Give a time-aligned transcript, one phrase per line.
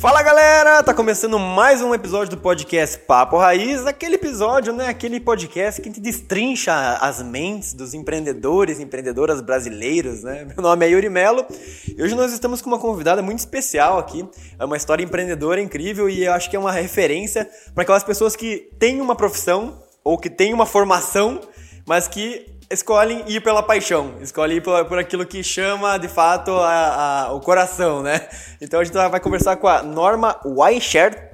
[0.00, 5.18] Fala galera, tá começando mais um episódio do podcast Papo Raiz, aquele episódio, né, aquele
[5.18, 10.44] podcast que destrincha as mentes dos empreendedores e empreendedoras brasileiros, né?
[10.44, 11.44] Meu nome é Yuri Melo
[11.88, 14.24] e hoje nós estamos com uma convidada muito especial aqui,
[14.56, 18.36] é uma história empreendedora incrível e eu acho que é uma referência para aquelas pessoas
[18.36, 21.40] que têm uma profissão ou que têm uma formação,
[21.84, 26.50] mas que escolhem ir pela paixão, escolhem ir por, por aquilo que chama de fato
[26.52, 28.28] a, a, o coração, né?
[28.60, 31.27] Então a gente vai conversar com a Norma Weichert,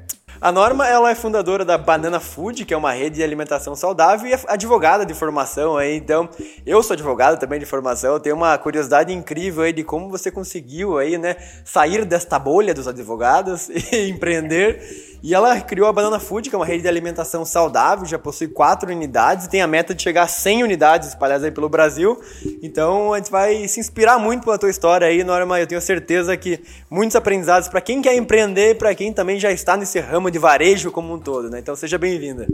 [0.44, 4.28] a Norma, ela é fundadora da Banana Food, que é uma rede de alimentação saudável
[4.28, 5.96] e é advogada de formação aí.
[5.96, 6.28] Então,
[6.66, 10.98] eu sou advogado também de formação, tenho uma curiosidade incrível aí de como você conseguiu
[10.98, 15.14] aí, né, sair desta bolha dos advogados e empreender.
[15.22, 18.46] E ela criou a Banana Food, que é uma rede de alimentação saudável, já possui
[18.46, 22.20] quatro unidades e tem a meta de chegar a 100 unidades espalhadas aí pelo Brasil.
[22.62, 25.58] Então, a gente vai se inspirar muito pela tua história aí, Norma.
[25.58, 29.79] Eu tenho certeza que muitos aprendizados para quem quer empreender para quem também já está
[29.79, 31.60] nesse ramo de varejo como um todo, né?
[31.60, 32.49] Então seja bem-vinda.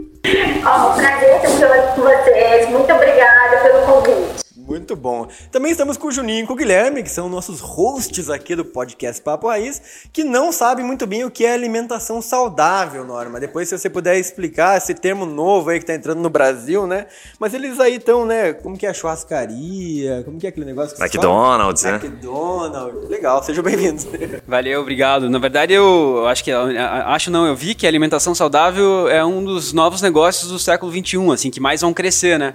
[0.59, 2.69] Oh, prazer estar com vocês.
[2.69, 4.50] Muito obrigada pelo convite.
[4.71, 5.27] Muito bom.
[5.51, 8.63] Também estamos com o Juninho e com o Guilherme, que são nossos hosts aqui do
[8.63, 13.37] podcast Papo Raiz, que não sabem muito bem o que é alimentação saudável, Norma.
[13.37, 17.07] Depois, se você puder explicar esse termo novo aí que está entrando no Brasil, né?
[17.37, 18.53] Mas eles aí estão, né?
[18.53, 20.21] Como que é a churrascaria?
[20.23, 21.95] Como que é aquele negócio que McDonald's, né?
[21.95, 23.09] McDonald's.
[23.09, 24.07] Legal, sejam bem-vindos.
[24.47, 25.29] Valeu, obrigado.
[25.29, 29.43] Na verdade, eu acho que acho não, eu vi que a alimentação saudável é um
[29.43, 32.53] dos novos negócios do século 21, assim, que mais vão crescer, né?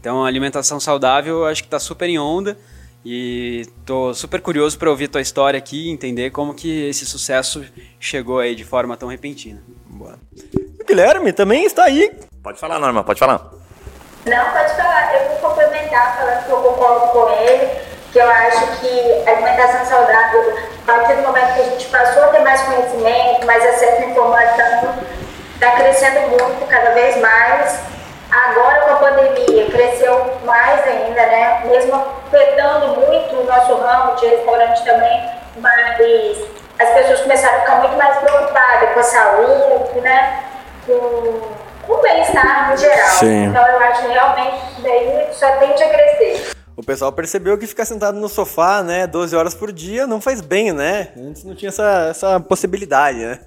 [0.00, 2.56] Então, a alimentação saudável acho que está super em onda
[3.04, 7.64] e tô super curioso para ouvir tua história aqui e entender como que esse sucesso
[7.98, 9.62] chegou aí de forma tão repentina.
[9.86, 10.18] Boa.
[10.80, 12.12] O Guilherme também está aí.
[12.42, 13.50] Pode falar, Norma, pode falar.
[14.24, 15.14] Não, pode falar.
[15.14, 17.68] Eu vou complementar falando que eu concordo com ele,
[18.12, 22.24] que eu acho que a alimentação saudável, a partir do momento que a gente passou
[22.24, 24.94] a ter mais conhecimento, mais acesso à informação,
[25.54, 27.97] está crescendo muito, cada vez mais.
[28.30, 31.62] Agora com a pandemia cresceu mais ainda, né?
[31.64, 36.38] Mesmo afetando muito o nosso ramo de restaurante também, mas
[36.78, 40.44] as pessoas começaram a ficar muito mais preocupadas com a saúde, né?
[40.86, 41.40] Com,
[41.86, 43.08] com o bem-estar no geral.
[43.08, 43.44] Sim.
[43.46, 48.20] Então eu acho realmente daí só tende a crescer o pessoal percebeu que ficar sentado
[48.20, 51.08] no sofá, né, 12 horas por dia não faz bem, né?
[51.18, 53.40] Antes não tinha essa, essa possibilidade, né?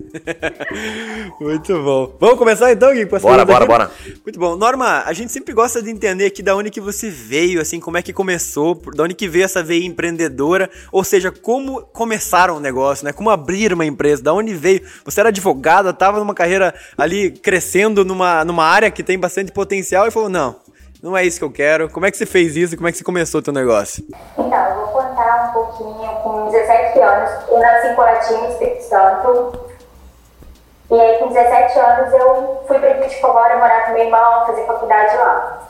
[1.39, 2.13] Muito bom.
[2.19, 3.05] Vamos começar então, Gui?
[3.05, 3.91] Bora, bora, bora.
[4.25, 4.57] Muito bom.
[4.57, 7.97] Norma, a gente sempre gosta de entender aqui da onde que você veio, assim, como
[7.97, 12.59] é que começou, da onde que veio essa veia empreendedora, ou seja, como começaram o
[12.59, 13.13] negócio, né?
[13.13, 14.81] Como abrir uma empresa, da onde veio?
[15.05, 20.05] Você era advogada, estava numa carreira ali crescendo numa, numa área que tem bastante potencial
[20.05, 20.57] e falou, não,
[21.01, 21.89] não é isso que eu quero.
[21.89, 22.75] Como é que você fez isso?
[22.75, 24.05] Como é que você começou o teu negócio?
[24.37, 26.07] Então, eu vou contar um pouquinho.
[26.23, 29.71] Com 17 anos, eu nasci em Coratinho, Espírito Santo.
[30.91, 34.65] E aí, com 17 anos, eu fui para de Fora morar com meu irmão, fazer
[34.65, 35.67] faculdade lá.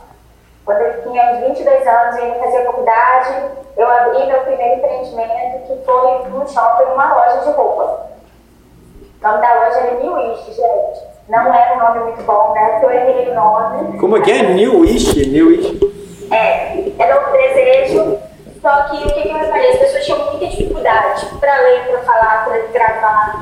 [0.64, 5.66] Quando eu tinha uns 22 anos, eu ia fazer faculdade, eu abri meu primeiro empreendimento,
[5.66, 8.10] que foi um shopping, uma loja de roupa.
[9.20, 11.11] O nome da loja era New East, gente.
[11.32, 12.72] Não era um nome muito bom, né?
[12.72, 13.96] Porque eu errei o nome.
[13.96, 14.42] Como é que é?
[14.42, 15.30] New Wish?
[15.30, 15.80] New Wish?
[16.30, 18.18] É, era um desejo.
[18.60, 19.70] Só que o que, que eu reparei?
[19.70, 23.38] As pessoas tinham muita dificuldade para ler, para falar, para gravar.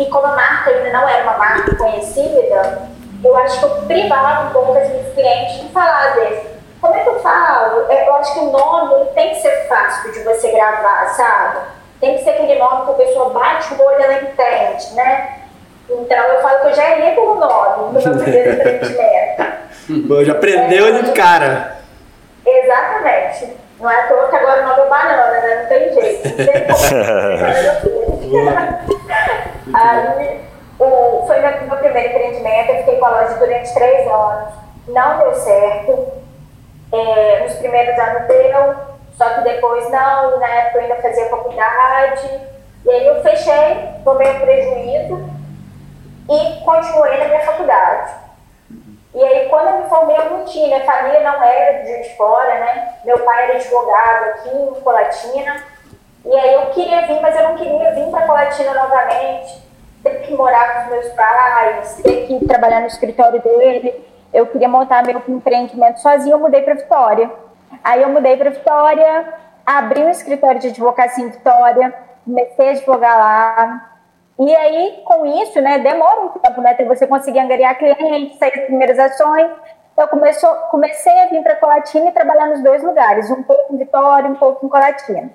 [0.00, 2.88] E como a marca ainda não era uma marca conhecida,
[3.22, 6.42] eu acho que eu privava um pouco as minhas clientes de falar vezes.
[6.80, 7.82] Como é que eu falo?
[7.82, 11.58] Eu acho que o nome tem que ser fácil de você gravar, sabe?
[12.00, 15.39] Tem que ser aquele nome que a pessoa bate o olho e ela entende, né?
[15.90, 20.24] Então eu falo que eu já errei por nome no meu primeiro empreendimento.
[20.24, 21.76] já aprendeu é, de cara.
[22.46, 23.56] Exatamente.
[23.80, 25.62] Não é à toa que agora o nome é banana, né?
[25.62, 26.28] Não tem jeito.
[26.28, 26.50] Não tem.
[29.74, 30.40] Aí,
[30.78, 34.54] o, foi meu, meu primeiro empreendimento, eu fiquei com a loja durante três anos.
[34.88, 36.12] Não deu certo.
[36.92, 38.74] É, nos primeiros anos deu,
[39.16, 42.40] só que depois não, na época eu ainda fazia faculdade.
[42.84, 45.39] E aí eu fechei, tomei um prejuízo
[46.30, 48.12] e continuei na minha faculdade.
[49.12, 52.54] E aí, quando eu me formei, eu não tinha, minha família não era de fora,
[52.60, 52.94] né?
[53.04, 55.56] Meu pai era advogado aqui em Colatina.
[56.24, 59.68] E aí eu queria vir, mas eu não queria vir para Colatina novamente.
[60.04, 64.08] Ter que morar com os meus pais, ter que trabalhar no escritório dele.
[64.32, 67.28] Eu queria montar meu empreendimento sozinho, eu mudei para Vitória.
[67.82, 69.34] Aí eu mudei para Vitória,
[69.66, 71.92] abri um escritório de advocacia em Vitória,
[72.24, 73.89] comecei a advogar lá,
[74.40, 78.58] E aí, com isso, né, demora um tempo, né, até você conseguir angariar clientes, sair
[78.58, 79.50] as primeiras ações.
[79.94, 83.76] Eu começou, comecei a vir para Colatina e trabalhar nos dois lugares, um pouco em
[83.76, 85.30] Vitória, um pouco em Colatina.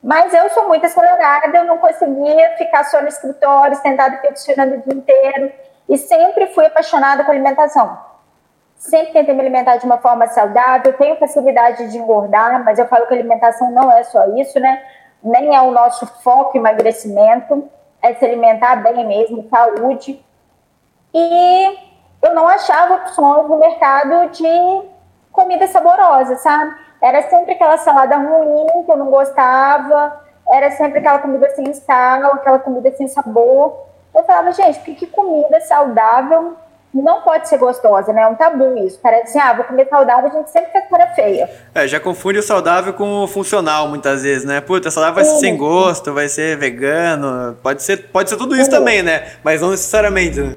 [0.00, 4.82] Mas eu sou muito acelerada, eu não conseguia ficar só no escritório, sentada peticionando o
[4.82, 5.52] dia inteiro.
[5.88, 7.98] E sempre fui apaixonada com alimentação.
[8.76, 13.04] Sempre tentei me alimentar de uma forma saudável, tenho facilidade de engordar, mas eu falo
[13.08, 14.80] que alimentação não é só isso, né?
[15.20, 17.68] Nem é o nosso foco emagrecimento
[18.04, 20.22] é se alimentar bem mesmo, saúde.
[21.14, 21.78] E
[22.22, 24.82] eu não achava opções no mercado de
[25.32, 26.76] comida saborosa, sabe?
[27.00, 30.22] Era sempre aquela salada ruim que eu não gostava,
[30.52, 33.86] era sempre aquela comida sem sal, aquela comida sem sabor.
[34.14, 36.56] Eu falava, gente, por que comida saudável
[36.94, 38.22] não pode ser gostosa, né?
[38.22, 39.00] É um tabu isso.
[39.02, 41.50] Parece assim, ah, vou comer saudável, a gente sempre faz cara feia.
[41.74, 44.60] É, já confunde o saudável com o funcional muitas vezes, né?
[44.60, 48.66] Puta, saudável vai ser sem gosto, vai ser vegano, pode ser, pode ser tudo isso
[48.66, 48.70] Sim.
[48.70, 49.32] também, né?
[49.42, 50.40] Mas não necessariamente.
[50.40, 50.54] Né?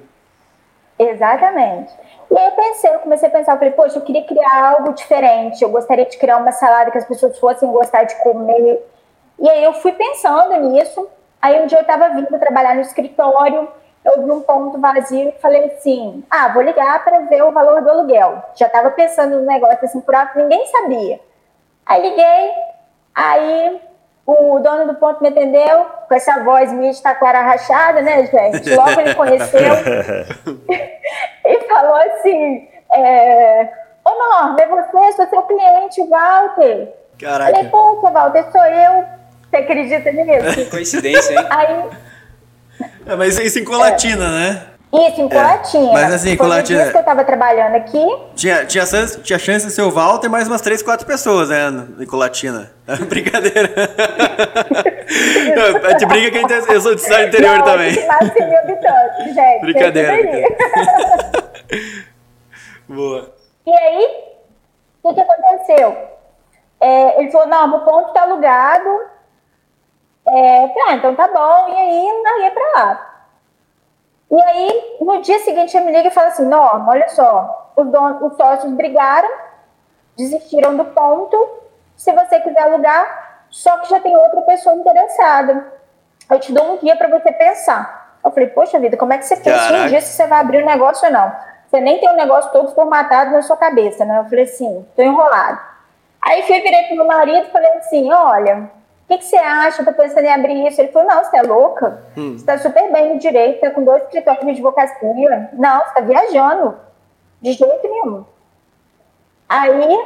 [0.99, 1.91] Exatamente.
[2.29, 4.93] E aí eu pensei, eu comecei a pensar, eu falei, poxa, eu queria criar algo
[4.93, 8.85] diferente, eu gostaria de criar uma salada que as pessoas fossem gostar de comer.
[9.39, 11.07] E aí eu fui pensando nisso,
[11.41, 13.67] aí um dia eu estava vindo trabalhar no escritório,
[14.07, 17.81] eu vi um ponto vazio e falei assim: ah, vou ligar para ver o valor
[17.81, 18.44] do aluguel.
[18.56, 21.19] Já estava pensando no negócio assim por alto, ninguém sabia.
[21.86, 22.51] Aí liguei,
[23.13, 23.81] aí
[24.25, 28.75] o dono do ponto me atendeu, com essa voz minha de taquara rachada, né, gente?
[28.75, 29.59] Logo ele conheceu
[31.45, 33.69] e falou assim: é,
[34.06, 36.94] Ô Norma, é você, sou seu cliente, Walter.
[37.19, 37.51] Caraca.
[37.51, 39.06] Falei, pô, Walter, sou eu.
[39.50, 40.69] Você acredita nisso?
[40.71, 41.48] Coincidência, hein?
[41.50, 42.06] Aí
[43.07, 44.30] é, mas isso em Colatina, é.
[44.30, 44.68] né?
[44.94, 45.89] Isso, em Colatina.
[45.89, 46.92] É, mas assim, em Colatina.
[46.92, 48.07] que eu tava trabalhando aqui.
[48.36, 51.69] Tinha, tinha, chance, tinha chance de ser o Walter mais umas 3, 4 pessoas, né?
[52.00, 52.71] Em Colatina.
[53.09, 53.69] Brincadeira.
[55.83, 57.92] a gente brinca que a gente, é, eu sou de cidade interior Não, também.
[57.92, 59.62] Mil habitantes, gente.
[59.62, 60.13] Brincadeira.
[62.88, 63.36] Boa.
[63.65, 64.09] E aí,
[65.04, 65.98] o que, aconteceu?
[66.80, 68.88] É, ele falou: não, o ponto tá alugado
[70.27, 73.13] é, falei, ah, então tá bom, e aí ia pra lá.
[74.29, 77.88] E aí, no dia seguinte, ele me liga e fala assim: Norma, olha só, os,
[77.88, 79.29] donos, os sócios brigaram,
[80.18, 81.50] desistiram do ponto.
[81.95, 85.74] Se você quiser alugar, só que já tem outra pessoa interessada.
[86.30, 88.18] Eu te dou um dia para você pensar.
[88.23, 90.57] Eu falei, poxa vida, como é que você pensa um dia se você vai abrir
[90.57, 91.33] o um negócio ou não?
[91.68, 94.19] Você nem tem o um negócio todo formatado na sua cabeça, né?
[94.19, 95.59] Eu falei assim, tô enrolado.
[96.21, 98.69] Aí fui, virei pro meu marido e falei assim, olha,
[99.07, 99.86] que, que, você acha?
[99.86, 100.81] Tô pensando em abrir isso.
[100.81, 102.04] Ele falou, não, você é louca?
[102.18, 102.38] Hum.
[102.38, 105.50] Você tá super bem no direito, tá com dois escritórios de advocacia.
[105.54, 106.77] Não, você tá viajando.
[107.42, 108.25] De jeito nenhum.
[109.48, 109.98] Aí,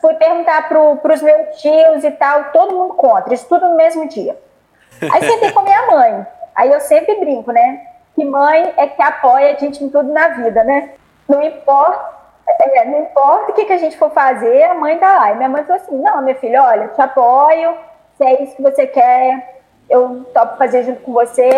[0.00, 4.06] fui perguntar pro, pros meus tios e tal, todo mundo contra, isso tudo no mesmo
[4.06, 4.38] dia.
[5.10, 6.26] Aí sentei com a minha mãe.
[6.54, 7.86] Aí eu sempre brinco, né?
[8.14, 10.90] Que mãe é que apoia a gente em tudo na vida, né?
[11.26, 12.14] Não importa,
[12.46, 15.32] é, não importa o que, que a gente for fazer, a mãe tá lá.
[15.32, 17.74] E minha mãe falou assim: não, minha filha, olha, te apoio,
[18.16, 21.48] se é isso que você quer, eu topo fazer junto com você.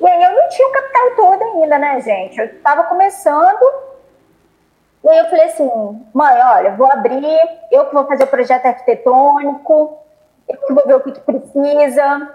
[0.00, 2.38] E aí eu não tinha o capital todo ainda, né, gente?
[2.38, 3.62] Eu estava começando.
[5.04, 5.70] E aí eu falei assim,
[6.12, 7.38] mãe, olha, vou abrir,
[7.70, 9.98] eu que vou fazer o projeto arquitetônico,
[10.48, 12.30] eu que vou ver o que, que precisa.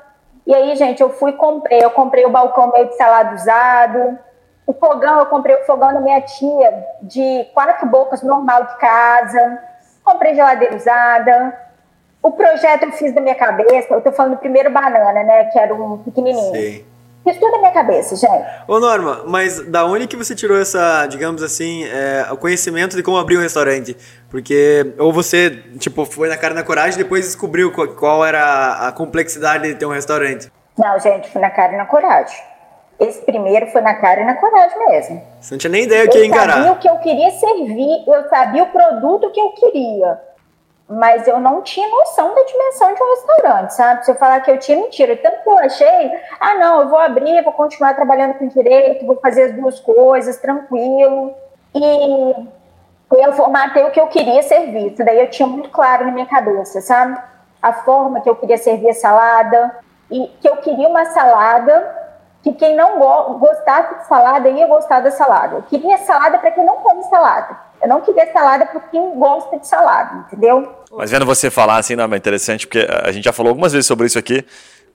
[0.45, 1.83] E aí, gente, eu fui e comprei.
[1.83, 4.17] Eu comprei o balcão meio de salado usado.
[4.65, 9.61] O fogão, eu comprei o fogão da minha tia, de quatro bocas normal de casa.
[10.03, 11.66] Comprei geladeira usada
[12.21, 15.45] o projeto eu fiz da minha cabeça, eu tô falando do primeiro banana, né?
[15.45, 16.53] Que era um pequenininho.
[16.53, 16.85] Sim.
[17.23, 18.45] Fiz tudo da minha cabeça, gente.
[18.67, 23.03] Ô Norma, mas da onde que você tirou essa, digamos assim, é, o conhecimento de
[23.03, 23.97] como abrir um restaurante?
[24.29, 28.87] Porque, ou você, tipo, foi na cara na coragem e depois descobriu qual, qual era
[28.87, 30.49] a complexidade de ter um restaurante?
[30.77, 32.37] Não, gente, foi na cara e na coragem.
[32.97, 35.21] Esse primeiro foi na cara e na coragem mesmo.
[35.41, 36.59] Você não tinha nem ideia o que ia encarar.
[36.59, 40.17] Eu sabia o que eu queria servir, eu sabia o produto que eu queria
[40.89, 44.05] mas eu não tinha noção da dimensão de um restaurante, sabe?
[44.05, 45.17] Se eu falar que eu tinha, mentira.
[45.17, 49.17] Tanto que eu achei, ah, não, eu vou abrir, vou continuar trabalhando com direito, vou
[49.17, 51.33] fazer as duas coisas, tranquilo.
[51.75, 52.47] E
[53.11, 54.93] eu formatei o que eu queria servir.
[54.93, 57.19] Isso daí eu tinha muito claro na minha cabeça, sabe?
[57.61, 59.75] A forma que eu queria servir a salada,
[60.09, 62.06] e que eu queria uma salada
[62.51, 62.97] que quem não
[63.39, 65.55] gostasse de salada ia gostar da salada.
[65.55, 67.57] Eu queria salada para quem não come salada.
[67.81, 70.75] Eu não queria salada para quem gosta de salada, entendeu?
[70.91, 73.85] Mas vendo você falar assim, não, é interessante, porque a gente já falou algumas vezes
[73.85, 74.45] sobre isso aqui,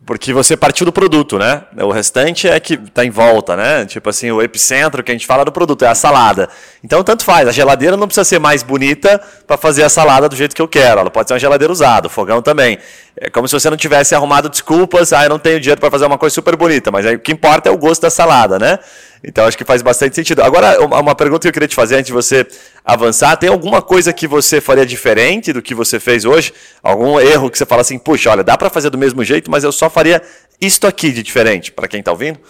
[0.05, 1.63] Porque você partiu do produto, né?
[1.81, 3.87] O restante é que tá em volta, né?
[3.87, 6.49] Tipo assim, o epicentro que a gente fala do produto é a salada.
[6.83, 7.47] Então, tanto faz.
[7.47, 10.67] A geladeira não precisa ser mais bonita para fazer a salada do jeito que eu
[10.67, 11.01] quero.
[11.01, 12.79] Ela pode ser uma geladeira usada, o fogão também.
[13.25, 15.13] É como se você não tivesse arrumado desculpas.
[15.13, 16.91] Ah, eu não tenho dinheiro para fazer uma coisa super bonita.
[16.91, 18.81] Mas aí, o que importa é o gosto da salada, né?
[19.23, 20.43] Então, acho que faz bastante sentido.
[20.43, 22.45] Agora, uma pergunta que eu queria te fazer antes de você
[22.85, 26.53] avançar: tem alguma coisa que você faria diferente do que você fez hoje?
[26.83, 29.63] Algum erro que você fala assim, puxa, olha, dá para fazer do mesmo jeito, mas
[29.63, 30.21] eu só faria
[30.61, 32.41] isto aqui de diferente, para quem está ouvindo?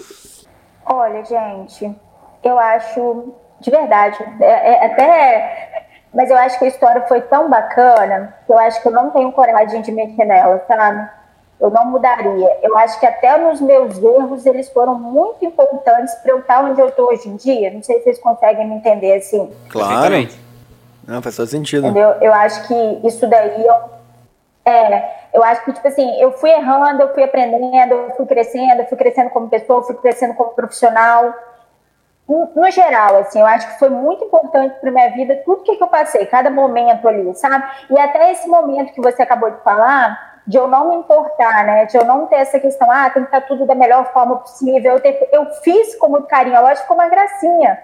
[0.87, 1.95] Olha, gente,
[2.43, 5.82] eu acho, de verdade, é, é, até.
[6.15, 9.11] Mas eu acho que a história foi tão bacana que eu acho que eu não
[9.11, 11.09] tenho coragem de mexer nela, sabe?
[11.63, 12.59] eu não mudaria.
[12.61, 16.81] Eu acho que até nos meus erros eles foram muito importantes para eu estar onde
[16.81, 17.71] eu estou hoje em dia.
[17.71, 19.49] Não sei se vocês conseguem me entender assim.
[19.69, 20.29] Claro.
[21.07, 21.87] Não, faz todo sentido.
[21.87, 22.17] Entendeu?
[22.21, 23.65] Eu acho que isso daí
[24.67, 28.81] é, eu acho que, tipo assim, eu fui errando, eu fui aprendendo, eu fui crescendo,
[28.81, 31.33] eu fui crescendo como pessoa, eu fui crescendo como profissional.
[32.55, 35.89] No, geral, assim, eu acho que foi muito importante para minha vida tudo que, eu
[35.89, 37.63] passei, cada momento ali, sabe?
[37.91, 41.85] E até esse momento que você acabou de falar, de eu não me importar, né?
[41.85, 44.93] De eu não ter essa questão, ah, tem que estar tudo da melhor forma possível.
[44.93, 47.79] Eu, ter, eu fiz com muito carinho, eu acho que uma gracinha.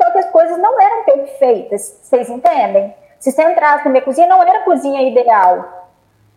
[0.00, 2.92] Só que as coisas não eram perfeitas, vocês entendem?
[3.20, 5.64] Se você entrasse na minha cozinha, não era a cozinha ideal,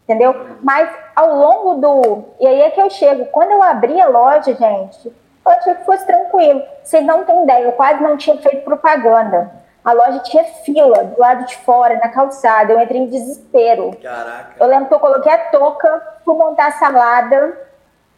[0.04, 0.36] entendeu?
[0.62, 2.26] Mas ao longo do.
[2.40, 3.26] E aí é que eu chego.
[3.26, 5.12] Quando eu abri a loja, gente,
[5.52, 6.64] eu achei que fosse tranquilo.
[6.84, 9.52] Vocês não têm ideia, eu quase não tinha feito propaganda.
[9.84, 12.74] A loja tinha fila do lado de fora, na calçada.
[12.74, 13.92] Eu entrei em desespero.
[14.02, 14.54] Caraca.
[14.60, 17.58] Eu lembro que eu coloquei a touca, fui montar a salada,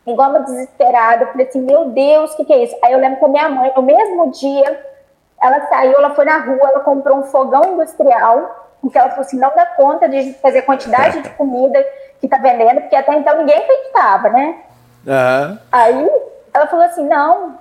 [0.05, 1.23] igual uma desesperada.
[1.23, 2.75] Eu falei assim, meu Deus, o que, que é isso?
[2.83, 4.85] Aí eu lembro que a minha mãe, no mesmo dia,
[5.41, 9.39] ela saiu, ela foi na rua, ela comprou um fogão industrial, porque ela falou assim,
[9.39, 11.83] não dá conta de fazer a quantidade de comida
[12.19, 14.55] que tá vendendo, porque até então ninguém acreditava, né?
[15.05, 15.57] Uhum.
[15.71, 16.10] Aí
[16.61, 17.57] ela falou assim, não,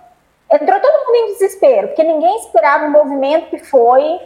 [0.50, 4.20] entrou todo mundo em desespero, porque ninguém esperava o movimento que foi.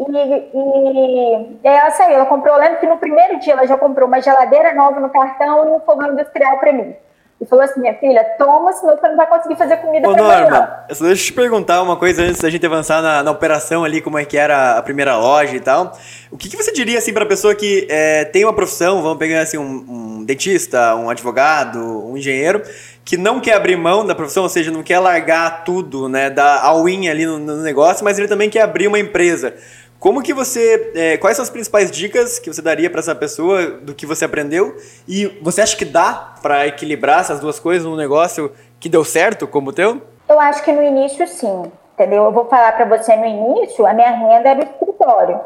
[0.00, 3.76] E, e, e ela saiu, ela comprou, eu lembro que no primeiro dia ela já
[3.76, 6.94] comprou uma geladeira nova no cartão e um fogão industrial para mim.
[7.40, 10.22] E falou assim, minha filha, toma, senão você não vai conseguir fazer comida Ô, pra
[10.22, 14.00] Norma, deixa eu te perguntar uma coisa antes da gente avançar na, na, operação ali,
[14.00, 15.96] como é que era a primeira loja e tal.
[16.32, 19.40] O que, que você diria, assim, pra pessoa que é, tem uma profissão, vamos pegar,
[19.40, 22.60] assim, um, um dentista, um advogado, um engenheiro,
[23.04, 26.60] que não quer abrir mão da profissão, ou seja, não quer largar tudo, né, dar
[26.62, 29.54] all-in ali no, no, negócio, mas ele também quer abrir uma empresa.
[29.98, 33.66] Como que você, é, quais são as principais dicas que você daria para essa pessoa
[33.66, 34.76] do que você aprendeu?
[35.08, 39.46] E você acha que dá para equilibrar essas duas coisas num negócio que deu certo
[39.48, 40.00] como o teu?
[40.28, 42.24] Eu acho que no início sim, entendeu?
[42.24, 45.40] Eu vou falar para você no início, a minha renda era o escritório.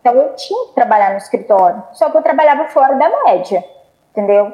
[0.00, 3.64] Então eu tinha que trabalhar no escritório, só que eu trabalhava fora da média,
[4.12, 4.52] entendeu?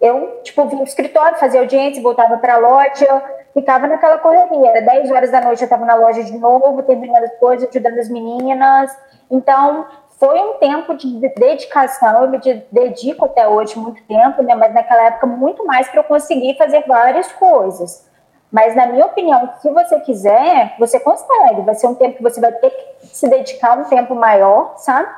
[0.00, 3.22] eu, tipo, vinha pro escritório, fazia audiência, voltava para a loja,
[3.54, 4.70] ficava naquela correria.
[4.70, 7.98] Era 10 horas da noite, eu estava na loja de novo, terminando as coisas, ajudando
[7.98, 8.96] as meninas.
[9.30, 9.86] Então,
[10.18, 12.38] foi um tempo de dedicação, eu me
[12.70, 14.54] dedico até hoje muito tempo, né?
[14.54, 18.06] mas naquela época muito mais para eu conseguir fazer várias coisas.
[18.52, 21.62] Mas, na minha opinião, se você quiser, você consegue.
[21.62, 25.08] Vai ser um tempo que você vai ter que se dedicar um tempo maior, sabe?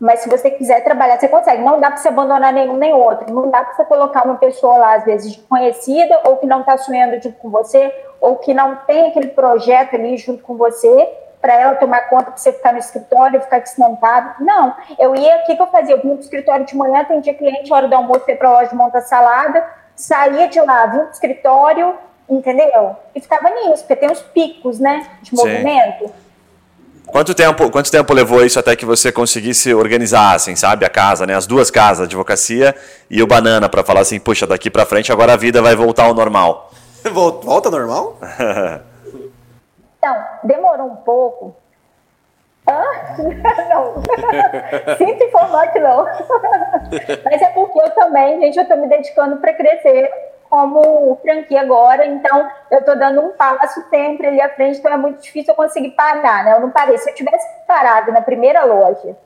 [0.00, 1.62] Mas se você quiser trabalhar, você consegue.
[1.62, 3.32] Não dá para você abandonar nenhum nem outro.
[3.32, 6.78] Não dá para você colocar uma pessoa lá, às vezes, desconhecida, ou que não está
[6.78, 11.52] sonhando junto com você, ou que não tem aquele projeto ali junto com você, para
[11.52, 14.44] ela tomar conta para você ficar no escritório, ficar desmontado.
[14.44, 14.74] Não.
[14.98, 15.96] Eu ia, o que, que eu fazia?
[15.96, 18.52] Eu vinha para o escritório de manhã, atendia cliente, hora do almoço, ia para a
[18.52, 19.64] loja montar salada,
[19.96, 21.94] saía de lá, vinha para o escritório,
[22.28, 22.96] entendeu?
[23.14, 26.06] E ficava nisso, porque tem os picos, né, de movimento.
[26.06, 26.27] Sim.
[27.08, 31.26] Quanto tempo, quanto tempo levou isso até que você conseguisse organizar, assim, sabe, a casa,
[31.26, 32.74] né, as duas casas, a advocacia
[33.10, 36.04] e o banana, para falar assim, puxa, daqui para frente agora a vida vai voltar
[36.04, 36.70] ao normal?
[37.10, 38.18] Volta ao normal?
[39.98, 41.56] então, demorou um pouco.
[42.68, 42.82] Hã?
[43.70, 44.02] Não.
[44.98, 46.04] Sinto informar que não.
[47.24, 50.10] Mas é porque eu também, gente, eu estou me dedicando para crescer
[50.48, 54.96] como franquia agora, então eu estou dando um passo sempre ali à frente, então é
[54.96, 56.54] muito difícil eu conseguir parar, né?
[56.54, 56.96] Eu não parei.
[56.98, 59.16] Se eu tivesse parado na primeira loja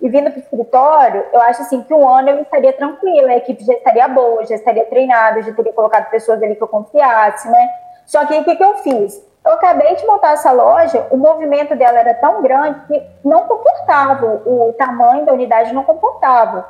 [0.00, 3.36] e vindo para o escritório, eu acho assim que um ano eu estaria tranquila, a
[3.36, 7.48] equipe já estaria boa, já estaria treinada, já teria colocado pessoas ali que eu confiasse,
[7.48, 7.68] né?
[8.06, 9.22] Só que o que, que eu fiz?
[9.44, 14.42] Eu acabei de montar essa loja, o movimento dela era tão grande que não comportava,
[14.46, 16.68] o tamanho da unidade não comportava.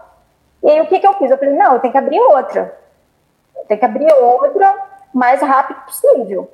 [0.62, 1.30] E aí o que, que eu fiz?
[1.30, 2.81] Eu falei, não, eu tenho que abrir outra
[3.68, 4.74] tem que abrir outra
[5.14, 6.50] o mais rápido possível.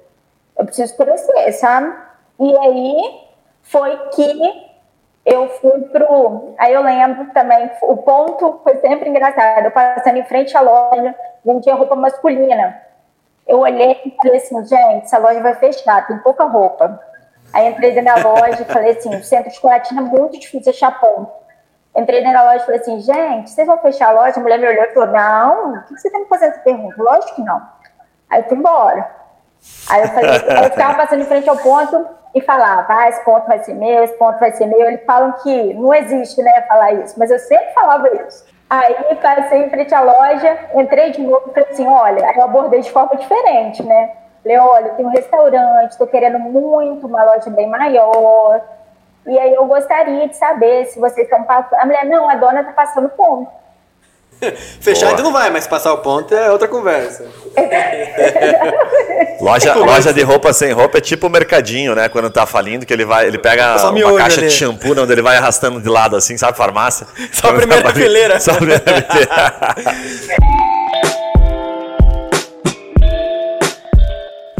[0.57, 1.95] Eu preciso crescer, sabe?
[2.41, 3.21] E aí
[3.63, 4.69] foi que
[5.25, 6.55] eu fui pro.
[6.59, 9.67] Aí eu lembro também, o ponto foi sempre engraçado.
[9.67, 11.15] Eu passando em frente à loja,
[11.45, 12.81] vendia roupa masculina.
[13.47, 17.01] Eu olhei e falei assim, gente, essa loja vai fechar, tem pouca roupa.
[17.53, 21.01] Aí entrei da loja e falei assim, o centro de Colatina é muito difícil achar
[21.01, 21.33] ponto.
[21.99, 24.39] Entrei da loja e falei assim, gente, vocês vão fechar a loja?
[24.39, 27.03] A mulher me olhou e falou, não, o que você tem que fazer essa pergunta?
[27.03, 27.61] Lógico que não.
[28.31, 29.11] Aí eu fui embora.
[29.91, 33.47] Aí eu falei, eu ficava passando em frente ao ponto e falava, ah, esse ponto
[33.47, 34.87] vai ser meu, esse ponto vai ser meu.
[34.87, 38.47] Eles falam que não existe, né, falar isso, mas eu sempre falava isso.
[38.71, 42.81] Aí passei em frente à loja, entrei de novo e falei assim, olha, eu abordei
[42.81, 44.13] de forma diferente, né?
[44.43, 48.61] Falei, olha, tem um restaurante, estou querendo muito uma loja bem maior.
[49.29, 51.81] E aí eu gostaria de saber se vocês estão passando.
[51.81, 53.51] A mulher, não, a dona está passando ponto.
[54.81, 57.27] Fechar ainda não vai, mas passar o ponto é outra conversa.
[59.41, 62.09] loja, loja de roupa sem roupa é tipo o mercadinho, né?
[62.09, 64.49] Quando tá falindo, que ele vai, ele pega uma caixa ali.
[64.49, 67.07] de shampoo, onde ele vai arrastando de lado assim, sabe, farmácia.
[67.33, 68.41] Só a primeira fileira.
[68.41, 69.75] Só a primeira fileira.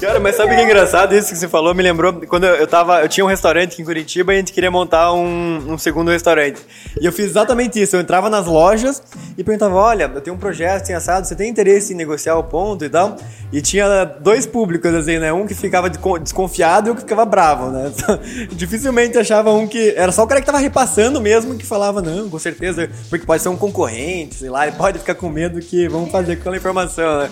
[0.00, 1.74] Cara, mas sabe o que é engraçado isso que você falou?
[1.74, 3.00] Me lembrou quando eu tava.
[3.02, 6.12] Eu tinha um restaurante aqui em Curitiba e a gente queria montar um, um segundo
[6.12, 6.60] restaurante.
[7.00, 7.96] E eu fiz exatamente isso.
[7.96, 9.02] Eu entrava nas lojas
[9.36, 12.44] e perguntava: olha, eu tenho um projeto assim assado, você tem interesse em negociar o
[12.44, 13.16] ponto e tal?
[13.52, 15.32] E tinha dois públicos, assim, né?
[15.32, 17.90] Um que ficava desconfiado e um que ficava bravo, né?
[18.52, 19.94] Dificilmente achava um que.
[19.96, 23.42] Era só o cara que tava repassando mesmo que falava, não, com certeza, porque pode
[23.42, 26.56] ser um concorrente, sei lá, ele pode ficar com medo que vamos fazer com aquela
[26.56, 27.30] informação, né?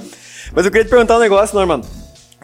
[0.53, 1.81] Mas eu queria te perguntar um negócio, Norman.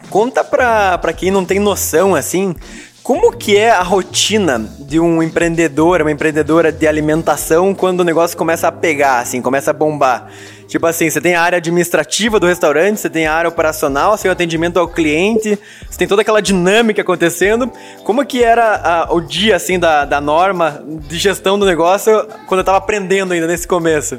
[0.09, 2.55] Conta pra, pra quem não tem noção, assim,
[3.03, 8.37] como que é a rotina de um empreendedor, uma empreendedora de alimentação quando o negócio
[8.37, 10.29] começa a pegar, assim, começa a bombar?
[10.69, 14.31] Tipo assim, você tem a área administrativa do restaurante, você tem a área operacional, seu
[14.31, 17.69] atendimento ao cliente, você tem toda aquela dinâmica acontecendo.
[18.05, 22.59] Como que era a, o dia, assim, da, da norma de gestão do negócio quando
[22.59, 24.17] eu tava aprendendo ainda nesse começo?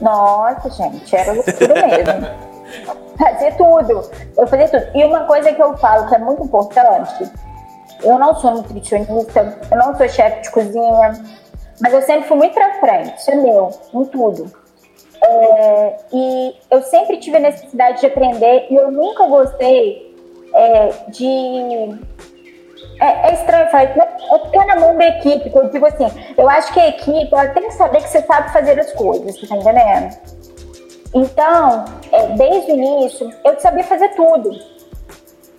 [0.00, 2.96] Nossa, gente, era loucura mesmo.
[3.18, 4.10] Fazer tudo.
[4.36, 4.96] Eu fazia tudo.
[4.96, 7.30] E uma coisa que eu falo que é muito importante,
[8.02, 11.12] eu não sou nutricionista, eu não sou chefe de cozinha,
[11.80, 14.50] mas eu sempre fui muito pra frente, isso é meu, em tudo.
[15.22, 20.14] É, e eu sempre tive a necessidade de aprender e eu nunca gostei
[20.54, 22.06] é, de.
[23.00, 26.72] É, é, estranho falar, é ficar na mão da equipe, eu digo assim, eu acho
[26.72, 30.16] que a equipe ela tem que saber que você sabe fazer as coisas, tá entendendo?
[31.16, 34.50] Então, é, desde o início, eu sabia fazer tudo.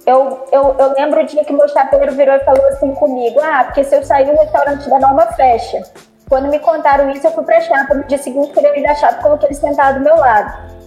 [0.05, 3.63] Eu, eu, eu lembro o dia que meu chapeiro virou e falou assim comigo: Ah,
[3.63, 5.81] porque se eu sair, o restaurante da Norma fecha.
[6.29, 7.95] Quando me contaram isso, eu fui pra chapa.
[7.95, 10.77] No dia seguinte, tirei da chapa e coloquei ele sentado do meu lado.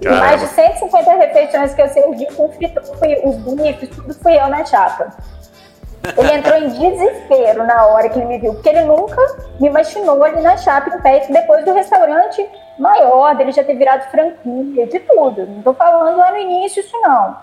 [0.00, 2.86] E mais de 150 refeições que eu servi com fritura,
[3.22, 5.14] os bifes, tudo fui eu na chapa.
[6.16, 9.20] Ele entrou em desespero na hora que ele me viu, porque ele nunca
[9.60, 12.48] me imaginou ali na chapa em pé, depois do restaurante
[12.78, 15.46] maior, dele já ter virado franquia, de tudo.
[15.46, 17.36] Não estou falando lá no início isso não.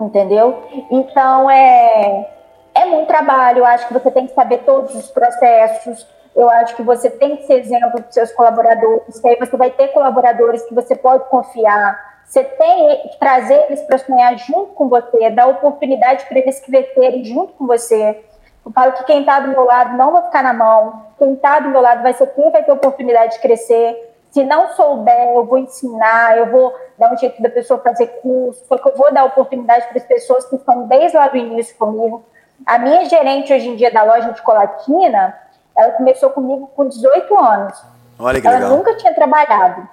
[0.00, 0.64] Entendeu?
[0.90, 2.28] Então é,
[2.74, 6.74] é muito trabalho, eu acho que você tem que saber todos os processos, eu acho
[6.74, 10.62] que você tem que ser exemplo dos seus colaboradores, que aí você vai ter colaboradores
[10.62, 15.48] que você pode confiar, você tem que trazer eles para sonhar junto com você, dar
[15.48, 18.24] oportunidade para eles crescerem junto com você.
[18.64, 21.58] Eu falo que quem está do meu lado não vai ficar na mão, quem está
[21.58, 24.10] do meu lado vai ser quem vai ter oportunidade de crescer.
[24.30, 28.64] Se não souber, eu vou ensinar, eu vou dar um jeito da pessoa fazer curso,
[28.68, 32.24] porque eu vou dar oportunidade para as pessoas que estão desde lá do início comigo.
[32.64, 35.36] A minha gerente hoje em dia da loja de Colatina,
[35.76, 37.82] ela começou comigo com 18 anos.
[38.18, 38.76] Olha que ela legal.
[38.76, 39.88] nunca tinha trabalhado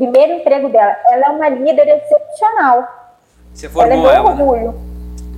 [0.00, 0.96] primeiro emprego dela.
[1.10, 2.88] Ela é uma líder excepcional.
[3.52, 4.12] Você formou ela.
[4.12, 4.42] É ela, né?
[4.42, 4.72] orgulho.
[4.72, 4.78] Né?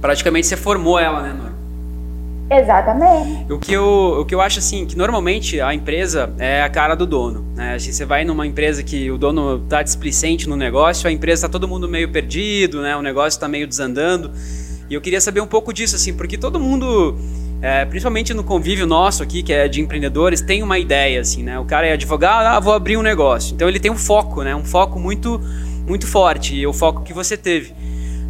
[0.00, 1.51] Praticamente você formou ela, né, Nora?
[2.58, 3.52] Exatamente.
[3.52, 6.94] O que, eu, o que eu acho assim, que normalmente a empresa é a cara
[6.94, 7.44] do dono.
[7.54, 7.78] Né?
[7.78, 11.48] Se você vai numa empresa que o dono está displicente no negócio, a empresa está
[11.48, 12.96] todo mundo meio perdido, né?
[12.96, 14.30] o negócio está meio desandando.
[14.90, 17.16] E eu queria saber um pouco disso, assim, porque todo mundo
[17.62, 21.60] é, principalmente no convívio nosso aqui, que é de empreendedores, tem uma ideia, assim, né?
[21.60, 23.54] O cara é advogado, ah, vou abrir um negócio.
[23.54, 24.54] Então ele tem um foco, né?
[24.54, 25.40] Um foco muito,
[25.86, 27.72] muito forte, e é o foco que você teve.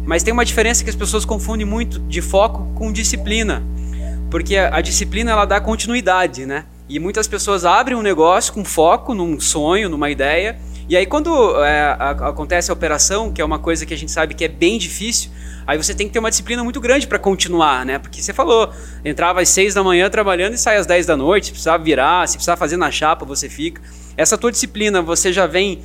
[0.05, 3.63] Mas tem uma diferença que as pessoas confundem muito de foco com disciplina.
[4.33, 6.65] Porque a, disciplina, ela dá continuidade, né?
[6.89, 10.57] E muitas pessoas abrem um negócio com foco num sonho, numa ideia,
[10.89, 14.11] E aí quando é, a, acontece a operação, que é uma coisa que a gente
[14.11, 15.29] sabe que é bem difícil,
[15.67, 17.99] aí você tem que ter uma disciplina muito grande para continuar, né?
[17.99, 18.71] Porque você falou,
[19.05, 22.27] entrava às 6 da manhã trabalhando e sai às 10 da noite, se precisava virar,
[22.27, 23.83] se precisava fazer na chapa, você fica.
[24.17, 25.83] Essa tua disciplina, você já vem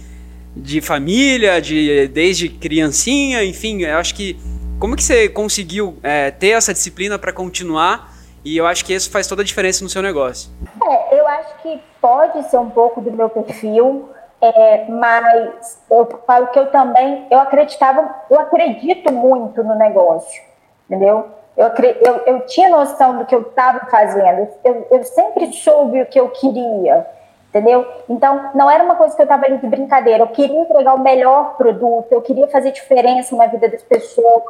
[0.57, 4.39] de família, de desde criancinha, enfim, eu acho que
[4.79, 8.17] como que você conseguiu é, ter essa disciplina para continuar?
[8.49, 10.51] E eu acho que isso faz toda a diferença no seu negócio.
[10.83, 14.09] É, eu acho que pode ser um pouco do meu perfil,
[14.41, 20.43] é, mas eu falo que eu também, eu acreditava, eu acredito muito no negócio,
[20.89, 21.27] entendeu?
[21.59, 21.67] Eu,
[22.01, 26.19] eu, eu tinha noção do que eu estava fazendo, eu, eu sempre soube o que
[26.19, 27.07] eu queria,
[27.51, 27.87] entendeu?
[28.09, 31.03] Então, não era uma coisa que eu estava ali de brincadeira, eu queria entregar o
[31.03, 34.43] melhor produto, eu queria fazer diferença na vida das pessoas,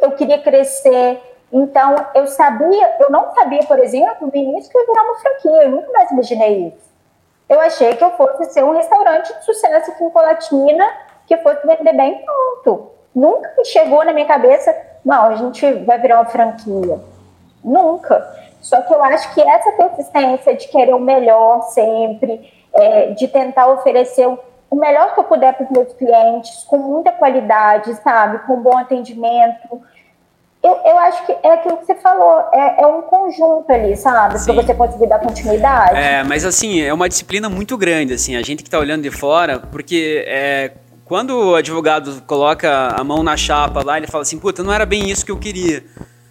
[0.00, 1.20] eu queria crescer,
[1.56, 5.62] então, eu sabia, eu não sabia, por exemplo, no início que ia virar uma franquia,
[5.62, 6.92] eu nunca mais imaginei isso.
[7.48, 10.84] Eu achei que eu fosse ser um restaurante de sucesso em Colatina,
[11.28, 12.90] que fosse vender bem pronto.
[13.14, 16.98] Nunca me chegou na minha cabeça, não, a gente vai virar uma franquia.
[17.62, 18.28] Nunca.
[18.60, 23.68] Só que eu acho que essa persistência de querer o melhor sempre, é, de tentar
[23.68, 24.26] oferecer
[24.68, 28.40] o melhor que eu puder para os meus clientes, com muita qualidade, sabe?
[28.40, 29.80] Com bom atendimento,
[30.64, 34.42] eu, eu acho que é aquilo que você falou, é, é um conjunto ali, sabe?
[34.42, 35.94] Para você conseguir dar continuidade.
[35.94, 39.10] É, mas assim, é uma disciplina muito grande, assim, a gente que está olhando de
[39.10, 40.72] fora, porque é,
[41.04, 44.86] quando o advogado coloca a mão na chapa lá, ele fala assim, puta, não era
[44.86, 45.84] bem isso que eu queria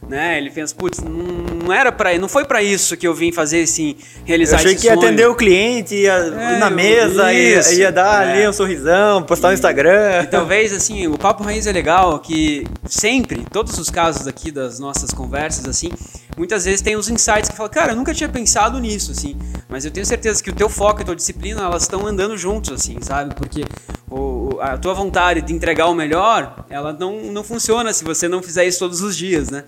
[0.08, 0.38] né?
[0.38, 3.96] Ele pensa, putz, não, era para, não foi para isso que eu vim fazer assim,
[4.26, 4.66] realizar esse.
[4.66, 8.32] Eu achei que ia atender o cliente, ia é, na mesa, ia, ia, dar é.
[8.32, 10.24] ali um sorrisão, postar e, no Instagram.
[10.24, 14.80] E talvez assim, o papo raiz é legal que sempre, todos os casos aqui das
[14.80, 15.90] nossas conversas assim,
[16.38, 19.36] muitas vezes tem uns insights que falam, cara, eu nunca tinha pensado nisso assim,
[19.70, 22.38] mas eu tenho certeza que o teu foco e a tua disciplina, elas estão andando
[22.38, 23.34] juntos assim, sabe?
[23.36, 23.64] Porque
[24.10, 28.44] o, a tua vontade de entregar o melhor, ela não, não funciona se você não
[28.44, 29.64] fizer isso todos os dias, né?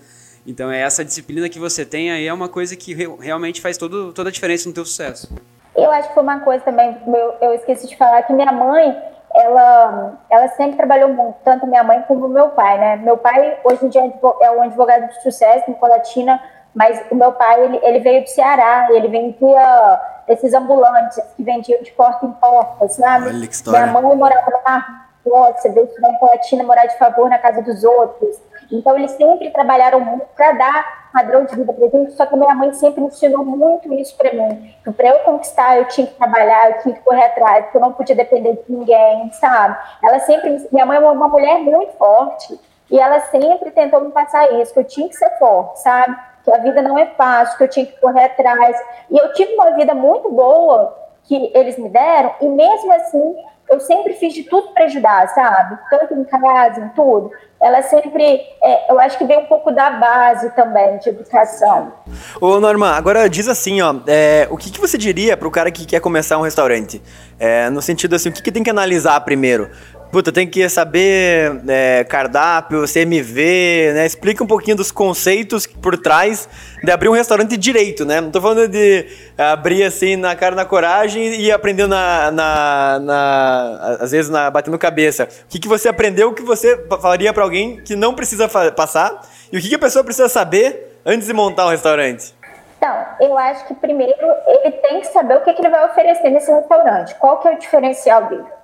[0.46, 4.12] Então é essa disciplina que você tem aí é uma coisa que realmente faz todo,
[4.12, 5.28] toda a diferença no teu sucesso.
[5.74, 8.96] Eu acho que foi uma coisa também, eu, eu esqueci de falar que minha mãe,
[9.34, 12.96] ela, ela sempre trabalhou muito, tanto minha mãe como meu pai, né?
[12.96, 14.02] Meu pai hoje em dia
[14.40, 16.40] é um advogado de sucesso em Colatina,
[16.74, 21.82] mas o meu pai, ele, ele veio do Ceará, ele vendia esses ambulantes que vendiam
[21.82, 23.28] de porta em porta, sabe?
[23.28, 23.86] Olha que história.
[23.86, 27.84] Minha mãe morava na roça, veio estudar em Colatina, morar de favor na casa dos
[27.84, 28.36] outros.
[28.70, 32.54] Então, eles sempre trabalharam muito para dar padrão de vida para gente, só que minha
[32.54, 34.74] mãe sempre ensinou muito isso para mim.
[34.84, 37.80] Que para eu conquistar, eu tinha que trabalhar, eu tinha que correr atrás, que eu
[37.80, 39.78] não podia depender de ninguém, sabe?
[40.02, 44.52] Ela sempre, minha mãe é uma mulher muito forte, e ela sempre tentou me passar
[44.60, 46.16] isso, que eu tinha que ser forte, sabe?
[46.44, 48.76] Que a vida não é fácil, que eu tinha que correr atrás.
[49.10, 53.36] E eu tive uma vida muito boa que eles me deram, e mesmo assim,
[53.68, 55.78] eu sempre fiz de tudo para ajudar, sabe?
[55.90, 59.90] Tanto em casa, em tudo ela sempre, é, eu acho que vem um pouco da
[59.90, 61.92] base também de educação.
[62.40, 65.70] Ô Norma, agora diz assim, ó, é, o que, que você diria para o cara
[65.70, 67.02] que quer começar um restaurante?
[67.38, 69.70] É, no sentido assim, o que, que tem que analisar primeiro?
[70.16, 74.06] Puta, tem que saber é, cardápio, CMV, né?
[74.06, 76.48] Explica um pouquinho dos conceitos por trás
[76.82, 78.18] de abrir um restaurante direito, né?
[78.22, 82.98] Não tô falando de abrir assim na cara na coragem e ir aprendendo na, na,
[82.98, 85.24] na às vezes na, batendo cabeça.
[85.24, 89.20] O que, que você aprendeu que você falaria para alguém que não precisa passar
[89.52, 92.34] e o que, que a pessoa precisa saber antes de montar um restaurante?
[92.78, 96.30] Então, eu acho que primeiro ele tem que saber o que, que ele vai oferecer
[96.30, 97.14] nesse restaurante.
[97.16, 98.56] Qual que é o diferencial dele?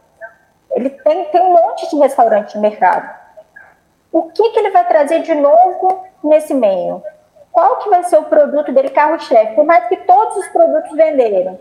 [0.75, 3.09] Ele tem, tem um monte de restaurante no mercado.
[4.11, 7.03] O que, que ele vai trazer de novo nesse meio?
[7.51, 9.55] Qual que vai ser o produto dele carro-chefe?
[9.55, 11.59] Por mais que todos os produtos venderam.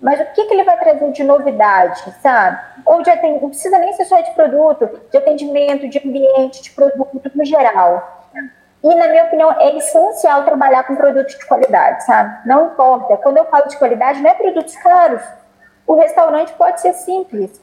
[0.00, 2.58] Mas o que, que ele vai trazer de novidade, sabe?
[2.84, 6.70] Ou de atendimento, não precisa nem ser só de produto, de atendimento, de ambiente, de
[6.70, 8.28] produto no geral.
[8.82, 12.48] E, na minha opinião, é essencial trabalhar com produtos de qualidade, sabe?
[12.48, 13.16] Não importa.
[13.18, 15.22] Quando eu falo de qualidade, não é produtos caros.
[15.86, 17.61] O restaurante pode ser simples,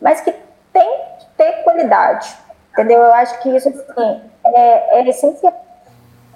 [0.00, 0.32] mas que
[0.72, 2.28] tem que ter qualidade.
[2.72, 2.98] Entendeu?
[2.98, 5.68] Eu acho que isso assim, é, é essencial.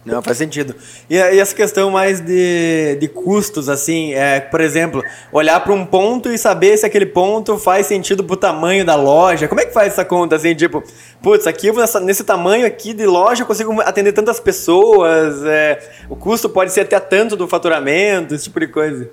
[0.04, 0.74] Não, faz sentido.
[1.08, 5.86] E, e, essa questão mais de, de custos, assim, é, por exemplo, olhar para um
[5.86, 9.46] ponto e saber se aquele ponto faz sentido pro tamanho da loja.
[9.46, 10.82] Como é que faz essa conta, assim, tipo,
[11.22, 15.78] putz, aqui nessa, nesse tamanho aqui de loja eu consigo atender tantas pessoas, é,
[16.10, 19.08] o custo pode ser até tanto do faturamento, esse tipo de coisa.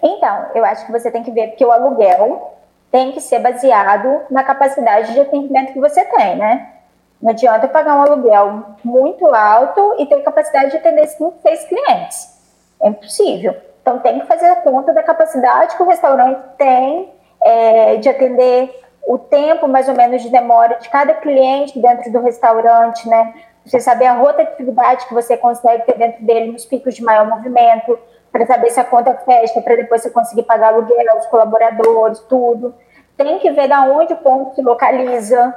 [0.00, 2.54] Então, eu acho que você tem que ver que o aluguel
[2.94, 6.74] tem que ser baseado na capacidade de atendimento que você tem, né?
[7.20, 12.40] Não adianta pagar um aluguel muito alto e ter capacidade de atender 5, 6 clientes.
[12.80, 13.56] É impossível.
[13.82, 18.80] Então tem que fazer a conta da capacidade que o restaurante tem é, de atender
[19.08, 23.34] o tempo mais ou menos de demora de cada cliente dentro do restaurante, né?
[23.66, 27.98] Você saber a rotatividade que você consegue ter dentro dele nos picos de maior movimento,
[28.30, 32.74] para saber se a conta fecha, para depois você conseguir pagar aluguel, os colaboradores, tudo.
[33.16, 35.54] Tem que ver da onde o ponto se localiza,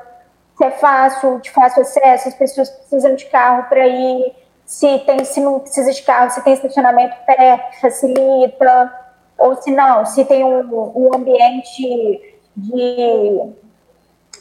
[0.56, 5.24] se é fácil, de fácil acesso, as pessoas precisam de carro para ir, se tem,
[5.24, 8.94] se não precisa de carro, se tem estacionamento perto, facilita,
[9.38, 13.54] ou se não, se tem um, um ambiente de,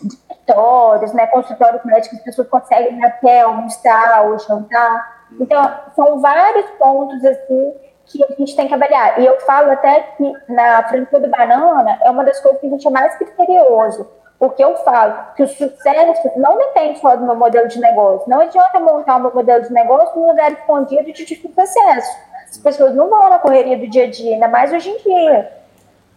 [0.03, 5.27] de escritórios, né, consultórios médicos, as pessoas conseguem ir até almoçar ou jantar.
[5.41, 7.75] Então, são vários pontos assim
[8.07, 9.21] que a gente tem que avaliar.
[9.21, 12.71] E eu falo até que na franquia do Banana é uma das coisas que a
[12.71, 17.35] gente é mais criterioso, porque eu falo que o sucesso não depende só do meu
[17.35, 18.29] modelo de negócio.
[18.29, 22.17] Não adianta montar o meu modelo de negócio num lugar escondido de difícil acesso.
[22.49, 25.53] As pessoas não vão na correria do dia a dia, ainda mais hoje em dia.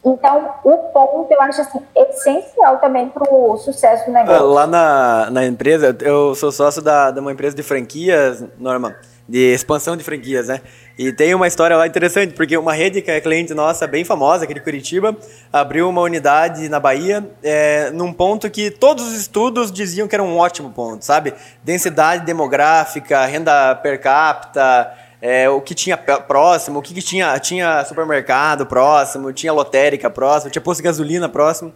[0.05, 4.45] Então, o ponto eu acho assim, essencial também para o sucesso do negócio.
[4.45, 8.95] Lá na, na empresa, eu sou sócio da, de uma empresa de franquias, Norma,
[9.29, 10.59] de expansão de franquias, né?
[10.97, 14.43] E tem uma história lá interessante, porque uma rede que é cliente nossa, bem famosa,
[14.43, 15.15] aqui de Curitiba,
[15.53, 20.23] abriu uma unidade na Bahia, é, num ponto que todos os estudos diziam que era
[20.23, 21.33] um ótimo ponto, sabe?
[21.63, 27.85] Densidade demográfica, renda per capita, é, o que tinha próximo, o que, que, tinha, tinha
[27.85, 31.71] supermercado próximo, tinha lotérica próximo, tinha posto de gasolina próximo.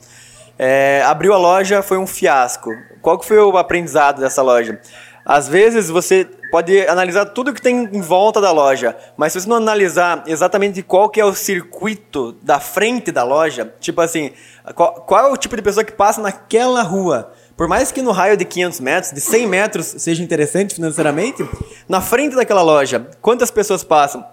[0.57, 2.71] É, abriu a loja, foi um fiasco.
[3.01, 4.79] Qual que foi o aprendizado dessa loja?
[5.25, 9.49] Às vezes você pode analisar tudo que tem em volta da loja, mas se você
[9.49, 14.31] não analisar exatamente qual que é o circuito da frente da loja, tipo assim,
[14.75, 18.12] qual, qual é o tipo de pessoa que passa naquela rua, por mais que no
[18.12, 21.47] raio de 500 metros, de 100 metros, seja interessante financeiramente,
[21.88, 24.23] na frente daquela loja, quantas pessoas passam?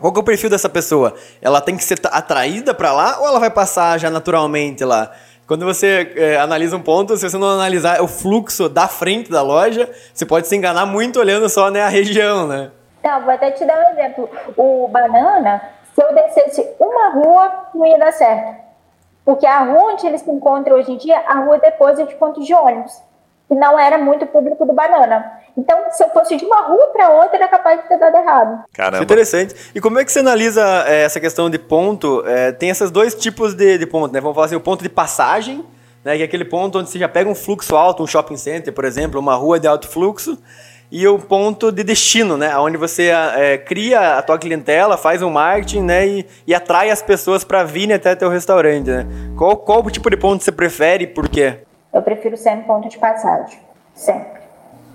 [0.00, 1.14] Qual é o perfil dessa pessoa?
[1.42, 5.12] Ela tem que ser atraída para lá ou ela vai passar já naturalmente lá?
[5.50, 9.42] Quando você é, analisa um ponto, se você não analisar o fluxo da frente da
[9.42, 12.70] loja, você pode se enganar muito olhando só né, a região, né?
[13.00, 14.30] Então, vou até te dar um exemplo.
[14.56, 15.60] O banana,
[15.92, 18.60] se eu descesse uma rua, não ia dar certo.
[19.24, 22.14] Porque a rua onde eles se encontram hoje em dia, a rua depois é de
[22.14, 23.02] ponto de ônibus.
[23.50, 25.32] E não era muito público do banana.
[25.56, 28.64] Então, se eu fosse de uma rua para outra, era capaz de ter dado errado.
[28.72, 29.02] Caramba.
[29.02, 29.54] Interessante.
[29.74, 32.22] E como é que você analisa é, essa questão de ponto?
[32.26, 34.20] É, tem esses dois tipos de, de ponto, né?
[34.20, 35.64] Vamos falar assim, o ponto de passagem,
[36.04, 36.16] né?
[36.16, 38.84] Que é aquele ponto onde você já pega um fluxo alto, um shopping center, por
[38.84, 40.38] exemplo, uma rua de alto fluxo
[40.90, 42.56] e o ponto de destino, né?
[42.58, 46.06] Onde você é, cria a tua clientela, faz um marketing, né?
[46.06, 49.06] E, e atrai as pessoas para virem até teu restaurante, né?
[49.36, 51.58] Qual, qual o tipo de ponto você prefere e por quê?
[51.92, 53.58] Eu prefiro sempre ponto de passagem,
[53.94, 54.40] sempre.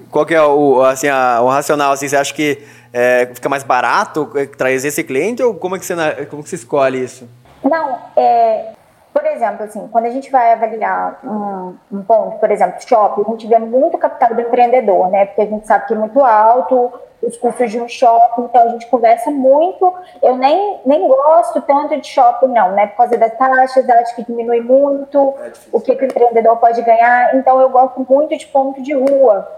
[0.10, 1.92] Qual que é o, assim, a, o racional?
[1.92, 5.86] Assim, você acha que é, fica mais barato trazer esse cliente ou como é que
[5.86, 5.96] você,
[6.30, 7.28] como que você escolhe isso?
[7.64, 8.72] Não, é,
[9.16, 13.32] por exemplo, assim, quando a gente vai avaliar um, um, ponto, por exemplo, shopping, a
[13.32, 15.28] gente vê muito capital do empreendedor, né?
[15.28, 16.92] Porque a gente sabe que é muito alto
[17.24, 19.94] os custos de um shopping, então a gente conversa muito.
[20.22, 22.88] Eu nem, nem gosto tanto de shopping, não, né?
[22.88, 26.82] Por causa das taxas, acho que diminui muito é o que, que o empreendedor pode
[26.82, 27.36] ganhar.
[27.36, 29.50] Então eu gosto muito de ponto de rua.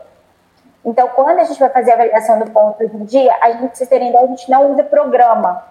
[0.85, 3.87] Então, quando a gente vai fazer a avaliação do ponto em dia, a gente, se
[3.87, 5.63] ter ideia, a gente não usa programa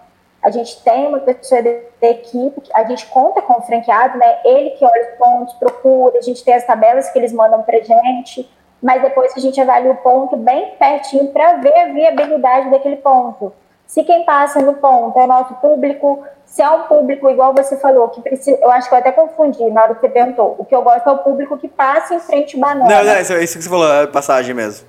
[0.43, 4.39] a gente tem uma pessoa da equipe, a gente conta com o franqueado, né?
[4.45, 7.79] Ele que olha os pontos, procura, a gente tem as tabelas que eles mandam pra
[7.79, 8.49] gente,
[8.81, 13.51] mas depois a gente avalia o ponto bem pertinho para ver a viabilidade daquele ponto.
[13.85, 17.77] Se quem passa no ponto é o nosso público, se é um público, igual você
[17.77, 18.57] falou, que precisa.
[18.61, 20.55] Eu acho que eu até confundi na hora que você perguntou.
[20.57, 22.89] O que eu gosto é o público que passa em frente banana.
[22.89, 24.87] Não, não, isso, isso que você falou, é passagem mesmo.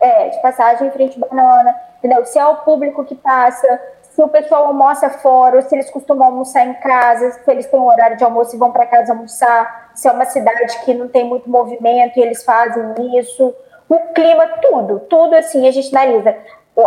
[0.00, 2.24] É, de passagem em frente banana, entendeu?
[2.24, 3.80] Se é o público que passa,
[4.16, 7.78] se o pessoal almoça fora, ou se eles costumam almoçar em casa, se eles têm
[7.78, 11.06] um horário de almoço e vão para casa almoçar, se é uma cidade que não
[11.06, 13.54] tem muito movimento e eles fazem isso,
[13.86, 16.34] o clima, tudo, tudo assim a gente analisa.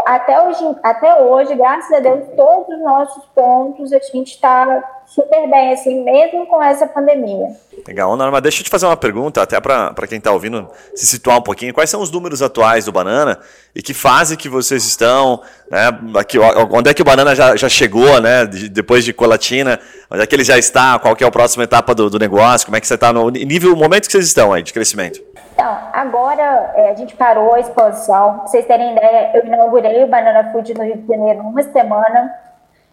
[0.05, 5.49] Até hoje, até hoje, graças a Deus, todos os nossos pontos a gente está super
[5.49, 7.47] bem, assim, mesmo com essa pandemia.
[7.87, 11.39] Legal, Norma, deixa eu te fazer uma pergunta, até para quem está ouvindo se situar
[11.39, 11.73] um pouquinho.
[11.73, 13.39] Quais são os números atuais do Banana
[13.73, 15.41] e que fase que vocês estão?
[15.71, 15.87] Né?
[16.15, 18.45] Aqui, onde é que o Banana já, já chegou, né?
[18.45, 19.79] depois de Colatina?
[20.11, 20.99] Onde é que ele já está?
[20.99, 22.67] Qual que é a próxima etapa do, do negócio?
[22.67, 25.19] Como é que você está no nível, momento que vocês estão aí de crescimento?
[25.59, 28.37] Então, agora é, a gente parou a exposição.
[28.37, 32.33] Pra vocês terem ideia, eu inaugurei o Banana Food no Rio de Janeiro uma semana.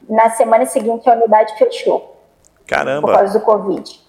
[0.09, 2.17] Na semana seguinte, a unidade fechou.
[2.67, 3.07] Caramba!
[3.07, 4.01] Por causa do Covid.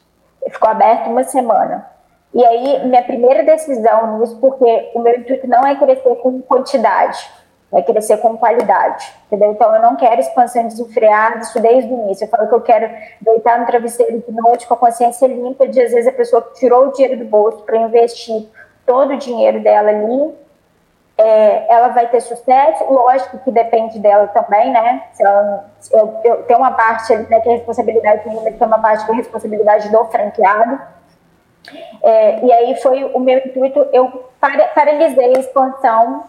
[0.50, 1.88] Ficou aberto uma semana.
[2.34, 7.30] E aí, minha primeira decisão nisso, porque o meu intuito não é crescer com quantidade.
[7.71, 9.51] Vai crescer com qualidade, entendeu?
[9.51, 12.25] Então eu não quero expansão desenfreada, isso desde o início.
[12.25, 15.82] Eu falo que eu quero deitar no travesseiro de noite com a consciência limpa de
[15.82, 18.47] às vezes a pessoa tirou o dinheiro do bolso para investir
[18.86, 20.34] todo o dinheiro dela ali,
[21.17, 25.03] é, ela vai ter sucesso, lógico que depende dela também, né?
[25.12, 28.80] Se ela, eu, eu, tem uma parte ali, né, que é responsabilidade minha, tem uma
[28.80, 30.80] parte que é responsabilidade do franqueado.
[32.01, 34.30] É, e aí foi o meu intuito, eu
[34.73, 36.23] paralisei a expansão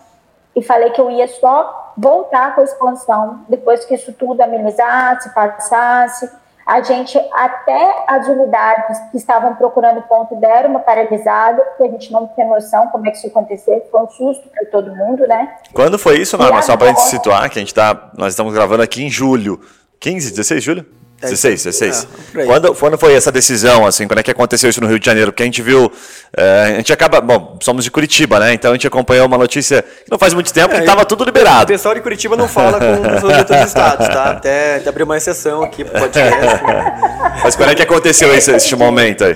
[0.58, 5.32] e falei que eu ia só voltar com a expansão depois que isso tudo amenizasse,
[5.32, 6.28] passasse.
[6.66, 12.12] A gente, até as unidades que estavam procurando ponto deram uma paralisada, porque a gente
[12.12, 13.88] não tinha noção como é que isso ia acontecer.
[13.90, 15.56] Foi um susto para todo mundo, né?
[15.72, 16.60] Quando foi isso, Norma?
[16.60, 19.60] Só para a gente situar, que a gente tá, nós estamos gravando aqui em julho.
[20.00, 20.97] 15, 16 de julho?
[21.20, 22.08] 16, 16.
[22.36, 25.06] É, quando, quando foi essa decisão, assim, quando é que aconteceu isso no Rio de
[25.06, 25.32] Janeiro?
[25.32, 25.90] Porque a gente viu,
[26.36, 28.52] é, a gente acaba, bom, somos de Curitiba, né?
[28.52, 31.24] Então a gente acompanhou uma notícia que não faz muito tempo é, que estava tudo
[31.24, 31.64] liberado.
[31.64, 34.30] O pessoal de Curitiba não fala com os outros estados, tá?
[34.30, 36.62] Até, até abrir uma exceção aqui pro podcast.
[37.42, 39.34] Mas quando é que aconteceu esse, esse momento aí?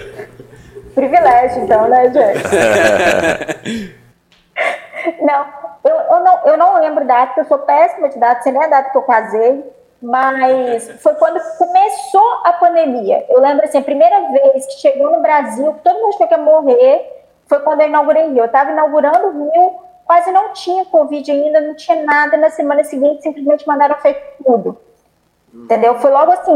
[0.94, 3.92] Privilégio, então, né, gente?
[5.20, 5.46] não,
[5.84, 8.68] eu, eu não, eu não lembro data, eu sou péssima de data, você nem a
[8.68, 9.64] data que eu casei
[10.02, 13.24] mas foi quando começou a pandemia.
[13.28, 16.38] Eu lembro assim, a primeira vez que chegou no Brasil, todo mundo achou que ia
[16.38, 18.38] morrer, foi quando eu inaugurei Rio.
[18.38, 19.72] Eu estava inaugurando o Rio,
[20.04, 22.36] quase não tinha Covid ainda, não tinha nada.
[22.36, 24.76] Na semana seguinte, simplesmente mandaram fechar tudo.
[25.54, 25.96] Entendeu?
[26.00, 26.52] Foi logo assim,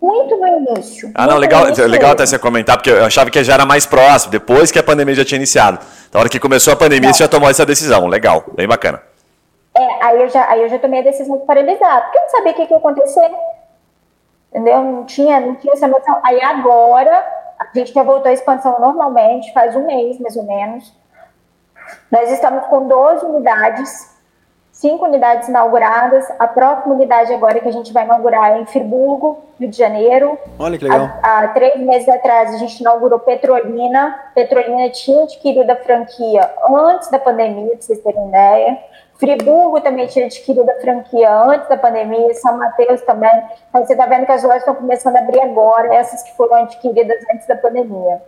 [0.00, 1.10] muito no início.
[1.12, 4.30] Ah, não, legal, legal até você comentar, porque eu achava que já era mais próximo,
[4.30, 5.80] depois que a pandemia já tinha iniciado.
[6.12, 7.14] Na hora que começou a pandemia, não.
[7.14, 8.06] você já tomou essa decisão.
[8.06, 9.02] Legal, bem bacana.
[9.74, 12.28] É, aí eu já, aí eu já tomei a decisão de paralisar, porque eu não
[12.28, 13.30] sabia o que, que ia acontecer.
[14.50, 14.82] Entendeu?
[14.82, 16.20] Não tinha, não tinha essa noção.
[16.22, 17.26] Aí agora,
[17.58, 20.94] a gente já voltou à expansão normalmente, faz um mês mais ou menos.
[22.10, 24.14] Nós estamos com 12 unidades,
[24.70, 26.26] cinco unidades inauguradas.
[26.38, 30.38] A próxima unidade agora que a gente vai inaugurar é em Friburgo, Rio de Janeiro.
[30.58, 31.10] Olha que legal.
[31.22, 34.20] Há, há três meses atrás a gente inaugurou Petrolina.
[34.34, 38.78] Petrolina tinha adquirido a franquia antes da pandemia, para vocês terem ideia.
[39.22, 43.30] Friburgo também tinha adquirido a franquia antes da pandemia, São Mateus também.
[43.68, 46.56] Então você está vendo que as lojas estão começando a abrir agora, essas que foram
[46.56, 48.20] adquiridas antes da pandemia.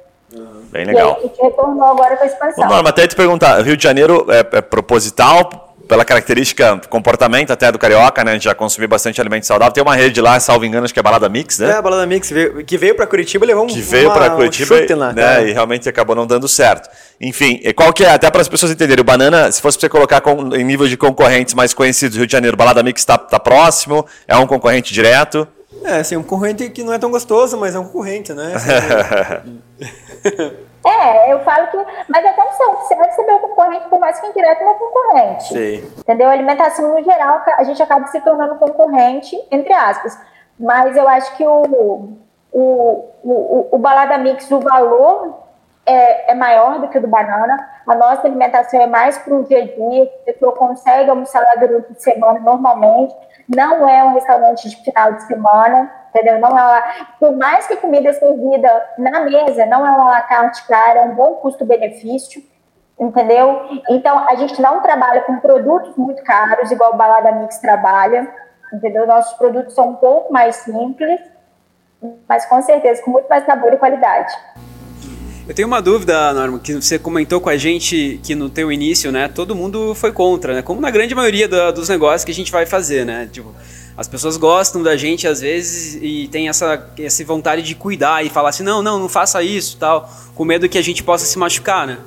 [0.71, 1.09] Bem legal.
[1.09, 2.69] E aí, a gente retornou agora com a expansão.
[2.69, 7.79] Norma, até te perguntar, Rio de Janeiro é, é proposital pela característica, comportamento até do
[7.79, 8.33] carioca, né?
[8.33, 9.73] A gente já consumiu bastante alimento saudável.
[9.73, 11.71] Tem uma rede lá, salvo engano, acho que é a Balada Mix, né?
[11.71, 12.33] É, a Balada Mix,
[12.67, 15.49] que veio para Curitiba levou um Que veio para Curitiba um lá, né?
[15.49, 16.89] e realmente acabou não dando certo.
[17.21, 19.91] Enfim, qual que é, até para as pessoas entenderem, o Banana, se fosse para você
[19.91, 23.19] colocar com, em nível de concorrentes mais conhecidos do Rio de Janeiro, Balada Mix está
[23.19, 25.47] tá próximo, é um concorrente direto?
[25.85, 28.55] É, assim, um concorrente que não é tão gostoso, mas é um concorrente, né?
[30.85, 31.77] É, eu falo que.
[32.09, 35.45] Mas atenção, você vai receber o concorrente, por mais que indireto, não é concorrente.
[35.45, 35.93] Sim.
[35.99, 36.29] Entendeu?
[36.29, 40.19] A alimentação, no geral, a gente acaba se tornando concorrente, entre aspas.
[40.61, 42.19] Mas eu acho que o,
[42.53, 45.43] o, o, o Balada Mix, o valor
[45.87, 47.69] é, é, maior do que o do banana.
[47.87, 51.55] A nossa alimentação é mais para o dia a dia, a pessoa consegue almoçar lá
[51.57, 53.15] durante a semana normalmente.
[53.49, 56.39] Não é um restaurante de final de semana entendeu?
[56.39, 61.01] Não é por mais que comida servida na mesa, não é uma la carte cara,
[61.01, 62.41] é um bom custo-benefício,
[62.99, 63.83] entendeu?
[63.91, 68.29] Então, a gente não trabalha com produtos muito caros, igual o Balada Mix trabalha,
[68.73, 69.07] entendeu?
[69.07, 71.21] Nossos produtos são um pouco mais simples,
[72.29, 74.33] mas com certeza com muito mais sabor e qualidade.
[75.47, 79.13] Eu tenho uma dúvida, Norma, que você comentou com a gente que no teu início,
[79.13, 80.63] né, todo mundo foi contra, né?
[80.63, 83.29] Como na grande maioria da, dos negócios que a gente vai fazer, né?
[83.31, 83.55] Tipo,
[83.97, 88.29] as pessoas gostam da gente às vezes e tem essa, essa vontade de cuidar e
[88.29, 91.39] falar assim, não, não, não faça isso, tal, com medo que a gente possa se
[91.39, 91.99] machucar, né?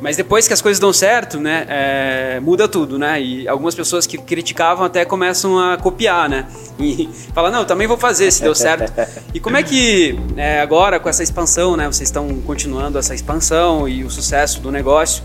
[0.00, 3.20] Mas depois que as coisas dão certo, né, é, muda tudo, né?
[3.20, 6.46] E algumas pessoas que criticavam até começam a copiar, né?
[6.78, 8.92] E falar, não, eu também vou fazer se deu certo.
[9.34, 11.86] E como é que é, agora com essa expansão, né?
[11.86, 15.22] Vocês estão continuando essa expansão e o sucesso do negócio.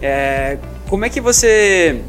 [0.00, 2.00] É, como é que você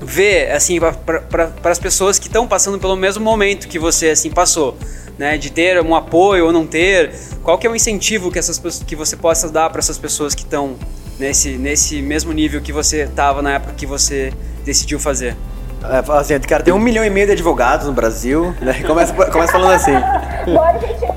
[0.00, 4.76] ver assim para as pessoas que estão passando pelo mesmo momento que você assim passou,
[5.18, 8.58] né, de ter um apoio ou não ter, qual que é o incentivo que essas
[8.86, 10.76] que você possa dar para essas pessoas que estão
[11.18, 14.32] nesse nesse mesmo nível que você estava na época que você
[14.64, 15.36] decidiu fazer?
[15.82, 18.74] É, assim, cara, tem um milhão e meio de advogados no Brasil, né?
[18.86, 19.94] Começa, começa falando assim.
[19.94, 21.10] Agora a gente é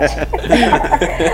[0.00, 0.16] gente.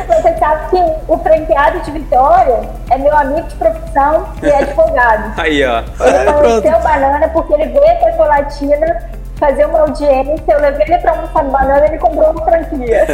[0.07, 0.77] Você sabe que
[1.09, 5.41] o franqueado de Vitória é meu amigo de profissão e é advogado.
[5.41, 5.83] Aí, ó.
[6.05, 10.99] Ele conheceu o Banana porque ele veio a Colatina fazer uma audiência, eu levei ele
[10.99, 13.07] pra almoçar no banana e ele comprou uma franquia.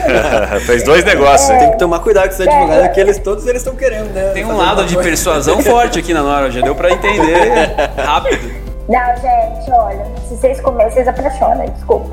[0.64, 1.58] Fez dois negócios.
[1.58, 4.30] Tem que tomar cuidado com esses advogados, porque eles, todos eles estão querendo, né?
[4.32, 5.08] Tem um lado de coisa.
[5.08, 8.66] persuasão forte aqui na Nora, já deu pra entender rápido.
[8.88, 12.08] Não, gente, olha, se vocês comerem, vocês apaixonam, desculpa.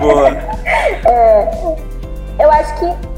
[0.00, 0.30] Boa.
[1.06, 1.48] É,
[2.40, 3.12] eu acho que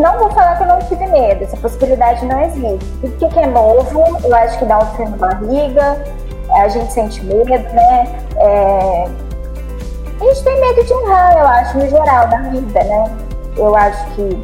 [0.00, 2.86] não vou falar que eu não tive medo, essa possibilidade não existe.
[3.00, 6.04] Porque que é novo, eu acho que dá um frio na barriga,
[6.54, 8.18] a gente sente medo, né?
[8.36, 9.04] É,
[10.20, 13.04] a gente tem medo de errar, eu acho, no geral, na vida, né?
[13.56, 14.42] Eu acho que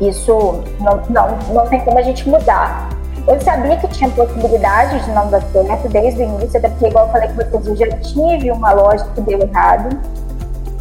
[0.00, 2.88] isso não, não, não tem como a gente mudar.
[3.28, 7.06] Eu sabia que tinha possibilidade de não dar certo desde o início, até porque, igual
[7.06, 10.00] eu falei com vocês, eu já tive uma loja que deu errado.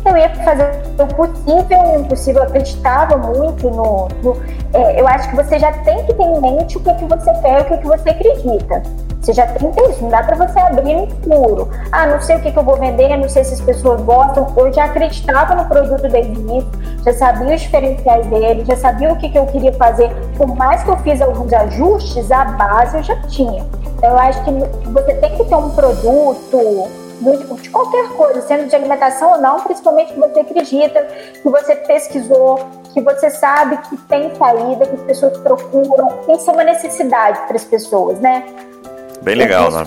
[0.06, 4.08] Eu ia fazer o possível e o impossível, eu acreditava muito no.
[4.24, 4.38] no-
[4.74, 7.32] é, eu acho que você já tem que ter em mente o que, que você
[7.42, 8.82] quer o que, que você acredita.
[9.22, 11.70] Você já tem isso, não dá pra você abrir no escuro.
[11.92, 14.48] Ah, não sei o que, que eu vou vender, não sei se as pessoas gostam.
[14.56, 16.70] Eu já acreditava no produto desde início,
[17.04, 20.10] já sabia os diferenciais dele, já sabia o que, que eu queria fazer.
[20.38, 23.66] Por mais que eu fiz alguns ajustes, a base eu já tinha.
[23.98, 24.52] Então, eu acho que
[24.92, 26.88] você tem que ter um produto
[27.62, 32.60] de qualquer coisa, sendo de alimentação ou não, principalmente que você acredita, que você pesquisou,
[32.94, 37.58] que você sabe que tem saída, que as pessoas procuram, que ser uma necessidade para
[37.58, 38.46] as pessoas, né?
[39.22, 39.86] Bem É legal, isso né?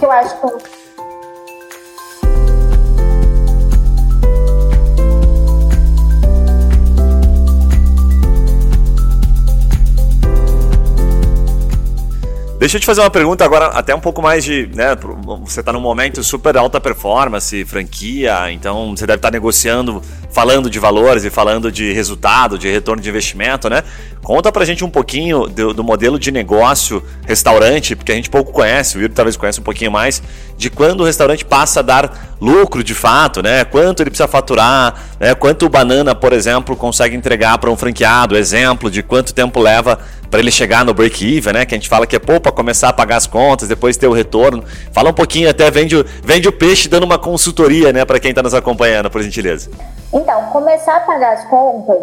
[12.63, 14.69] Deixa eu te fazer uma pergunta agora, até um pouco mais de.
[14.69, 14.95] Né,
[15.41, 20.01] você está num momento super alta performance, franquia, então você deve estar negociando,
[20.33, 23.85] falando de valores e falando de resultado, de retorno de investimento, né?
[24.23, 28.51] Conta pra gente um pouquinho do, do modelo de negócio restaurante, porque a gente pouco
[28.51, 30.23] conhece, o Yuri talvez conheça um pouquinho mais,
[30.57, 33.65] de quando o restaurante passa a dar lucro de fato, né?
[33.65, 35.33] Quanto ele precisa faturar, né?
[35.33, 40.01] Quanto o banana, por exemplo, consegue entregar para um franqueado, exemplo de quanto tempo leva
[40.29, 41.65] para ele chegar no break-even, né?
[41.65, 44.09] Que a gente fala que é pouco para começar a pagar as contas, depois ter
[44.09, 44.65] o retorno.
[44.91, 48.43] Fala um pouquinho, até vende, vende o peixe dando uma consultoria, né, para quem está
[48.43, 49.71] nos acompanhando, por gentileza.
[50.13, 51.99] Então, começar a pagar as contas,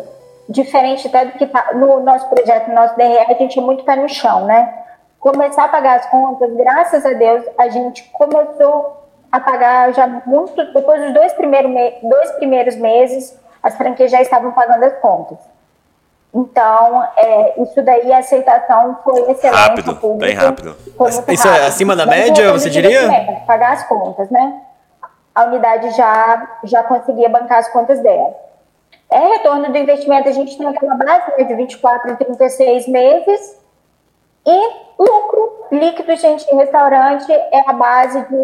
[0.47, 3.95] diferente até do que no nosso projeto, no nosso DRE, a gente é muito pé
[3.97, 4.73] no chão, né?
[5.19, 10.55] Começar a pagar as contas, graças a Deus, a gente começou a pagar já muito,
[10.73, 15.37] depois dos dois, primeiro me- dois primeiros meses, as franquias já estavam pagando as contas.
[16.33, 19.55] Então, é, isso daí, a aceitação foi excelente.
[19.59, 20.75] Rápido, público bem rápido.
[20.95, 21.67] foi muito Isso é rápido.
[21.67, 23.09] acima da Mas média, você diria?
[23.47, 24.61] Pagar as contas, né?
[25.33, 28.35] A unidade já, já conseguia bancar as contas dela.
[29.11, 33.58] É retorno do investimento, a gente tem aquela base né, de 24 a 36 meses.
[34.45, 38.35] E lucro líquido, gente, em restaurante é a base de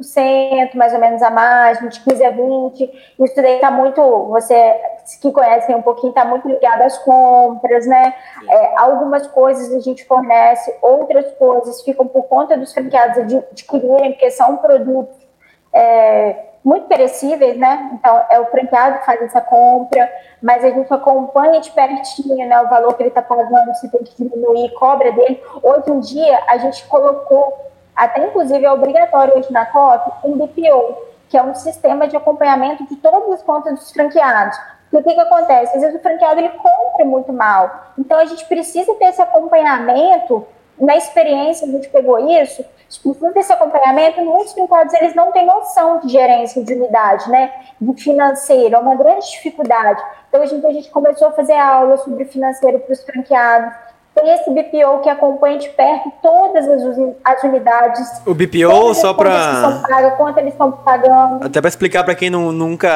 [0.00, 2.90] 15%, mais ou menos a margem, de 15% a 20%.
[3.20, 4.80] Isso daí está muito, você
[5.20, 8.14] que conhece um pouquinho, está muito ligado às compras, né?
[8.48, 14.12] É, algumas coisas a gente fornece, outras coisas ficam por conta dos franqueados de adquirirem,
[14.12, 15.27] porque são produtos
[15.72, 17.90] é, muito perecíveis, né?
[17.94, 20.10] Então, é o franqueado que faz essa compra,
[20.42, 24.02] mas a gente acompanha de pertinho né, o valor que ele está pagando, se tem
[24.02, 25.42] que diminuir, cobra dele.
[25.62, 30.96] Hoje em dia, a gente colocou, até inclusive é obrigatório hoje na COP, um BPO,
[31.28, 34.58] que é um sistema de acompanhamento de todas as contas dos franqueados.
[34.90, 35.76] Porque o que, que acontece?
[35.76, 37.92] Às vezes o franqueado ele compra muito mal.
[37.98, 40.46] Então, a gente precisa ter esse acompanhamento
[40.80, 46.00] na experiência, a gente pegou isso, precisa desse acompanhamento, muitos franqueados eles não têm noção
[46.00, 47.50] de gerência de unidade, né?
[47.80, 50.02] De financeiro, é uma grande dificuldade.
[50.28, 53.72] Então, a gente, a gente começou a fazer aulas sobre financeiro para os franqueados.
[54.14, 58.20] Tem esse BPO que acompanha de perto todas as, uni- as unidades.
[58.26, 61.46] O BPO, só pagas, quanto eles estão pagando.
[61.46, 62.90] Até pra explicar pra quem não, nunca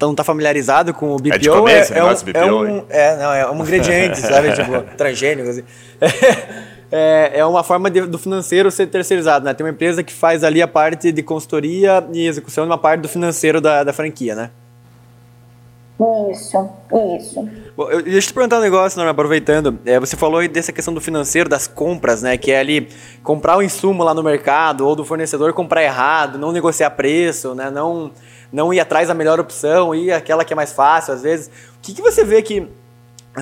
[0.00, 1.34] não tá familiarizado com o BPO.
[1.34, 4.52] É de comer esse negócio, um, BPO, é, um, é, não, é um ingrediente, sabe?
[4.56, 5.62] Tipo, transgênico, assim.
[6.90, 9.52] É, é uma forma de- do financeiro ser terceirizado, né?
[9.52, 13.00] Tem uma empresa que faz ali a parte de consultoria e execução de uma parte
[13.00, 14.50] do financeiro da, da franquia, né?
[16.30, 16.68] Isso,
[17.18, 17.48] isso.
[17.74, 19.78] Bom, eu, deixa eu te perguntar um negócio, Norma, aproveitando.
[19.86, 22.36] É, você falou dessa questão do financeiro, das compras, né?
[22.36, 22.88] Que é ali
[23.22, 27.70] comprar o insumo lá no mercado ou do fornecedor comprar errado, não negociar preço, né?
[27.70, 28.10] Não,
[28.52, 31.46] não ir atrás da melhor opção, ir aquela que é mais fácil às vezes.
[31.46, 32.68] O que, que você vê que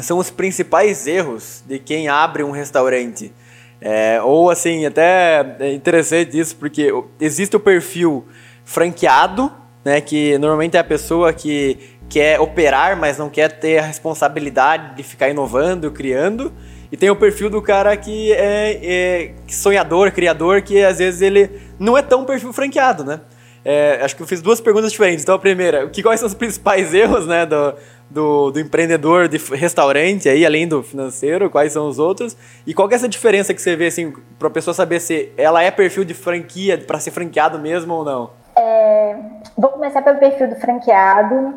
[0.03, 3.33] são os principais erros de quem abre um restaurante?
[3.81, 6.91] É, ou assim, até é interessante isso, porque
[7.21, 8.27] existe o perfil
[8.65, 9.53] franqueado,
[9.85, 11.79] né, que normalmente é a pessoa que
[12.09, 16.53] quer operar, mas não quer ter a responsabilidade de ficar inovando, criando.
[16.91, 21.51] E tem o perfil do cara que é, é sonhador, criador, que às vezes ele
[21.79, 23.21] não é tão perfil franqueado, né?
[23.65, 25.23] É, acho que eu fiz duas perguntas diferentes.
[25.23, 27.75] Então, a primeira, que, quais são os principais erros né, do,
[28.11, 31.49] do, do, empreendedor de restaurante, aí, além do financeiro?
[31.49, 32.37] Quais são os outros?
[32.67, 35.63] E qual é essa diferença que você vê, assim, para a pessoa saber se ela
[35.63, 38.31] é perfil de franquia, para ser franqueado mesmo ou não?
[38.55, 39.17] É,
[39.57, 41.55] vou começar pelo perfil do franqueado.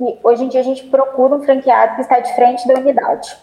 [0.00, 3.36] E hoje em dia a gente procura um franqueado que está de frente da unidade.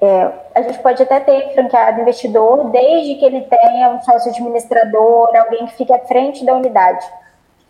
[0.00, 5.30] É, a gente pode até ter franqueado investidor, desde que ele tenha um sócio administrador,
[5.36, 7.06] alguém que fique à frente da unidade.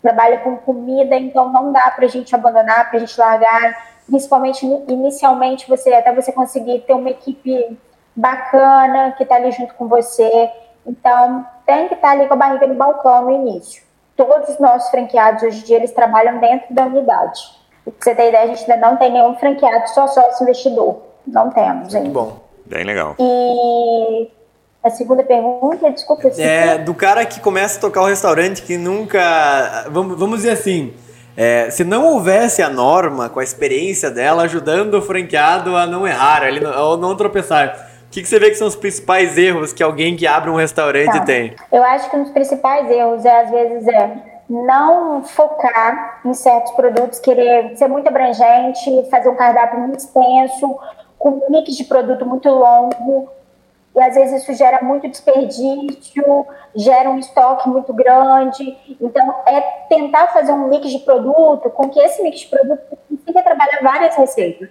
[0.01, 3.91] Trabalha com comida, então não dá para a gente abandonar, para a gente largar.
[4.07, 7.77] Principalmente inicialmente, você até você conseguir ter uma equipe
[8.15, 10.49] bacana que está ali junto com você.
[10.85, 13.83] Então tem que estar tá ali com a barriga no balcão no início.
[14.15, 17.39] Todos os nossos franqueados hoje em dia eles trabalham dentro da unidade.
[17.83, 21.10] Pra você ter ideia, a gente ainda não tem nenhum franqueado só sócio investidor.
[21.25, 22.09] Não temos ainda.
[22.09, 23.15] Bom, bem legal.
[23.19, 24.29] E
[24.83, 26.29] a segunda pergunta, desculpa.
[26.37, 29.85] É, do cara que começa a tocar o restaurante que nunca.
[29.91, 30.93] Vamos, vamos dizer assim.
[31.37, 36.05] É, se não houvesse a norma com a experiência dela ajudando o franqueado a não
[36.05, 39.37] errar, ele não, ou não tropeçar, o que, que, você vê que são os principais
[39.37, 41.23] erros que alguém que abre um restaurante tá.
[41.23, 41.55] tem?
[41.71, 46.73] Eu acho que um dos principais erros é, às vezes, é não focar em certos
[46.73, 50.77] produtos, querer ser muito abrangente, fazer um cardápio muito extenso,
[51.21, 53.29] com mix de produto muito longo,
[53.95, 58.75] e às vezes isso gera muito desperdício, gera um estoque muito grande.
[58.99, 63.43] Então, é tentar fazer um mix de produto com que esse mix de produto consiga
[63.43, 64.69] trabalhar várias receitas.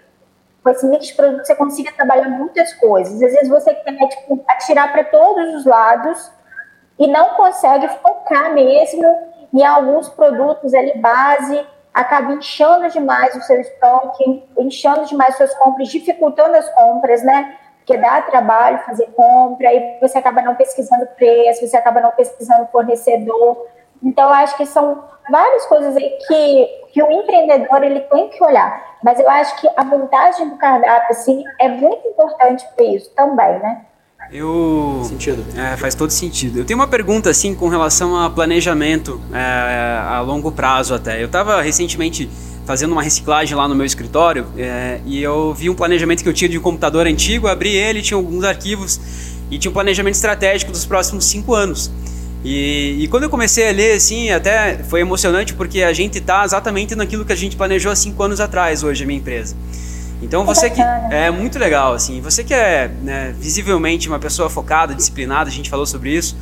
[0.65, 3.15] Com esse mix de produto você consiga trabalhar muitas coisas.
[3.15, 6.33] Às vezes você quer tipo, atirar para todos os lados
[6.99, 9.05] e não consegue focar mesmo
[9.55, 15.89] em alguns produtos ali base acaba inchando demais o seu estoque, inchando demais suas compras,
[15.89, 17.57] dificultando as compras, né?
[17.79, 22.69] Porque dá trabalho fazer compra, aí você acaba não pesquisando preço, você acaba não pesquisando
[22.69, 23.67] fornecedor.
[24.03, 28.99] Então, acho que são várias coisas aí que, que o empreendedor ele tem que olhar.
[29.03, 33.59] Mas eu acho que a montagem do cardápio, assim, é muito importante para isso também,
[33.59, 33.87] né?
[34.33, 35.05] Eu.
[35.09, 35.45] Sentido.
[35.57, 36.61] É, faz todo sentido.
[36.61, 41.21] Eu tenho uma pergunta, assim, com relação a planejamento é, a longo prazo até.
[41.21, 42.31] Eu estava recentemente
[42.65, 46.33] fazendo uma reciclagem lá no meu escritório é, e eu vi um planejamento que eu
[46.33, 49.01] tinha de um computador antigo, abri ele, tinha alguns arquivos
[49.51, 51.91] e tinha um planejamento estratégico dos próximos cinco anos.
[52.45, 56.45] E, e, quando eu comecei a ler, assim, até foi emocionante porque a gente está
[56.45, 59.57] exatamente naquilo que a gente planejou há cinco anos atrás, hoje, a minha empresa.
[60.23, 64.95] Então você que é muito legal assim, você que é né, visivelmente uma pessoa focada,
[64.95, 66.37] disciplinada, a gente falou sobre isso.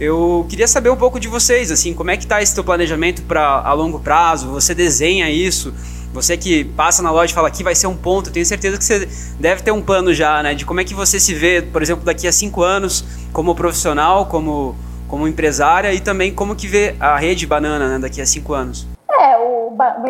[0.00, 3.22] Eu queria saber um pouco de vocês, assim, como é que está esse teu planejamento
[3.22, 4.48] para a longo prazo?
[4.50, 5.74] Você desenha isso?
[6.12, 8.84] Você que passa na loja e fala que vai ser um ponto, tenho certeza que
[8.84, 9.08] você
[9.40, 10.54] deve ter um plano já, né?
[10.54, 14.26] De como é que você se vê, por exemplo, daqui a cinco anos, como profissional,
[14.26, 14.76] como,
[15.08, 18.86] como empresária e também como que vê a rede banana né, daqui a cinco anos.
[19.10, 19.57] É, o,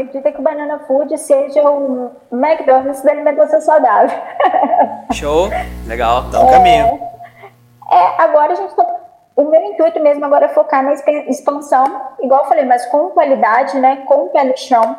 [0.00, 4.16] intuito é que o Banana Food seja um McDonald's da alimentação saudável.
[5.12, 5.48] Show,
[5.86, 7.00] legal, dá um é, caminho.
[7.90, 8.86] É, agora a gente tá,
[9.36, 10.94] O meu intuito mesmo agora é focar na
[11.28, 11.84] expansão,
[12.20, 14.04] igual eu falei, mas com qualidade, né?
[14.06, 14.96] Com o pé no chão.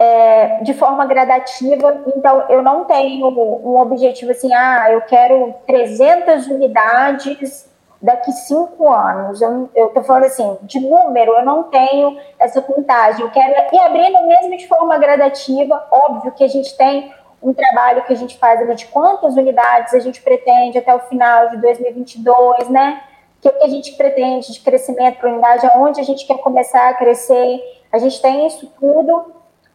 [0.00, 6.46] É, de forma gradativa, então eu não tenho um objetivo assim, ah, eu quero 300
[6.46, 7.67] unidades
[8.00, 9.40] daqui cinco anos.
[9.42, 13.22] Eu estou falando assim, de número, eu não tenho essa contagem.
[13.22, 15.86] Eu quero ir abrindo mesmo de forma gradativa.
[15.90, 19.94] Óbvio que a gente tem um trabalho que a gente faz ali de quantas unidades
[19.94, 23.02] a gente pretende até o final de 2022, né?
[23.38, 26.88] O que, que a gente pretende de crescimento para unidade, aonde a gente quer começar
[26.88, 27.60] a crescer.
[27.92, 29.32] A gente tem isso tudo,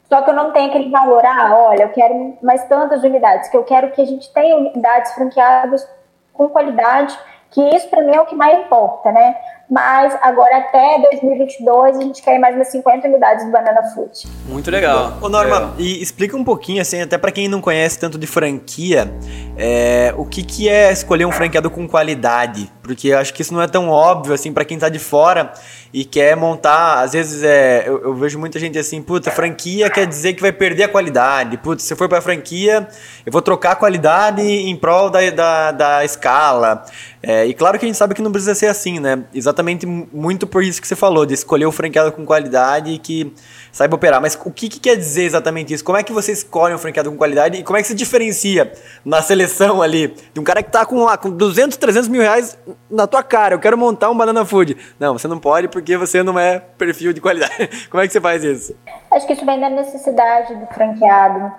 [0.09, 3.55] só que eu não tenho aquele valor, ah, olha, eu quero mais tantas unidades, que
[3.55, 5.87] eu quero que a gente tenha unidades franqueadas
[6.33, 7.17] com qualidade
[7.53, 9.35] que isso para mim é o que mais importa, né?
[9.69, 14.27] Mas agora até 2022 a gente quer mais umas 50 unidades do Banana Food.
[14.47, 15.17] Muito legal.
[15.21, 15.81] Ô Norma, é.
[15.81, 19.11] e explica um pouquinho assim, até para quem não conhece tanto de franquia,
[19.57, 22.71] é, o que, que é escolher um franqueado com qualidade?
[22.83, 25.53] Porque eu acho que isso não é tão óbvio assim para quem tá de fora
[25.93, 30.07] e quer montar, às vezes é, eu, eu, vejo muita gente assim, puta, franquia quer
[30.07, 31.57] dizer que vai perder a qualidade.
[31.57, 32.87] Putz, se for para franquia,
[33.25, 36.83] eu vou trocar a qualidade em prol da, da, da escala.
[37.21, 39.23] É, e claro que a gente sabe que não precisa ser assim, né?
[39.33, 39.52] Exatamente
[39.85, 43.33] muito por isso que você falou, de escolher o franqueado com qualidade e que
[43.71, 44.21] saiba operar.
[44.21, 45.83] Mas o que, que quer dizer exatamente isso?
[45.83, 48.71] Como é que você escolhe um franqueado com qualidade e como é que se diferencia
[49.03, 52.57] na seleção ali de um cara que tá com, lá, com 200, 300 mil reais
[52.89, 53.55] na tua cara?
[53.55, 54.77] Eu quero montar um banana food.
[54.99, 57.69] Não, você não pode porque você não é perfil de qualidade.
[57.91, 58.75] como é que você faz isso?
[59.11, 61.51] Acho que isso vem da necessidade do franqueado.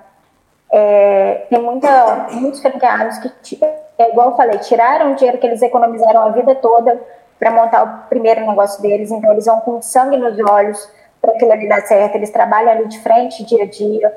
[0.72, 3.58] É, tem muita, muitos franqueados que
[3.98, 7.00] é igual eu falei, tiraram o dinheiro que eles economizaram a vida toda
[7.38, 10.88] para montar o primeiro negócio deles, então eles vão com sangue nos olhos
[11.20, 14.16] para aquilo ali dar certo, eles trabalham ali de frente dia a dia.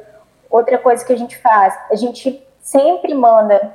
[0.49, 3.73] Outra coisa que a gente faz, a gente sempre manda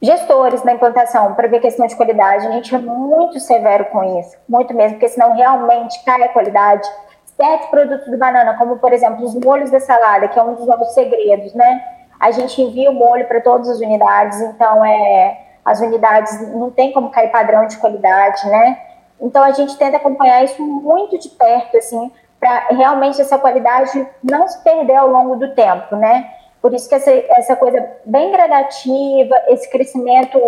[0.00, 2.46] gestores da implantação para ver questão de qualidade.
[2.46, 6.86] A gente é muito severo com isso, muito mesmo, porque senão realmente cai a qualidade.
[7.24, 10.66] Certos produtos do banana, como por exemplo os molhos da salada, que é um dos
[10.66, 11.84] nossos segredos, né?
[12.18, 16.92] A gente envia o molho para todas as unidades, então é as unidades não tem
[16.92, 18.80] como cair padrão de qualidade, né?
[19.20, 24.46] Então a gente tenta acompanhar isso muito de perto, assim, para realmente essa qualidade não
[24.46, 26.30] se perder ao longo do tempo, né?
[26.62, 30.38] Por isso que essa, essa coisa bem gradativa, esse crescimento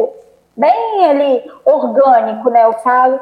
[0.57, 2.65] bem ali orgânico, né?
[2.65, 3.19] Eu falo,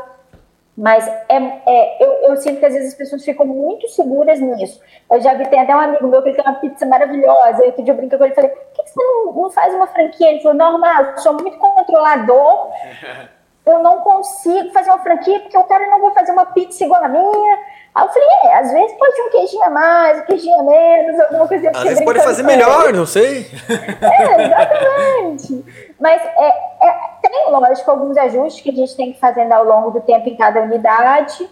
[0.77, 1.37] mas é,
[1.67, 4.81] é eu, eu, sinto que às vezes as pessoas ficam muito seguras nisso.
[5.11, 7.65] Eu já vi, tem até um amigo meu que tem uma pizza maravilhosa.
[7.65, 8.53] Eu dia eu com ele e falei:
[8.97, 10.31] você não, não, faz uma franquia?
[10.31, 12.71] Ele falou: normal, sou muito controlador.
[13.67, 17.03] Eu não consigo fazer uma franquia porque o cara não vai fazer uma pizza igual
[17.03, 17.59] a minha.
[17.93, 21.19] Aí eu falei, é, às vezes pode um queijinho a mais, um queijinho a menos,
[21.19, 23.51] alguma coisa Às vezes pode fazer melhor, não sei.
[23.69, 25.65] É, exatamente.
[25.99, 26.49] Mas é,
[26.81, 30.29] é, tem, lógico, alguns ajustes que a gente tem que fazer ao longo do tempo
[30.29, 31.51] em cada unidade.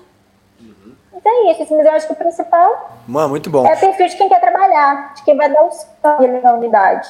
[0.60, 0.94] Uhum.
[1.14, 3.66] Então é isso, assim, mas eu acho que o principal Mano, muito bom.
[3.66, 7.08] é o perfil de quem quer trabalhar, de quem vai dar o sangue na unidade.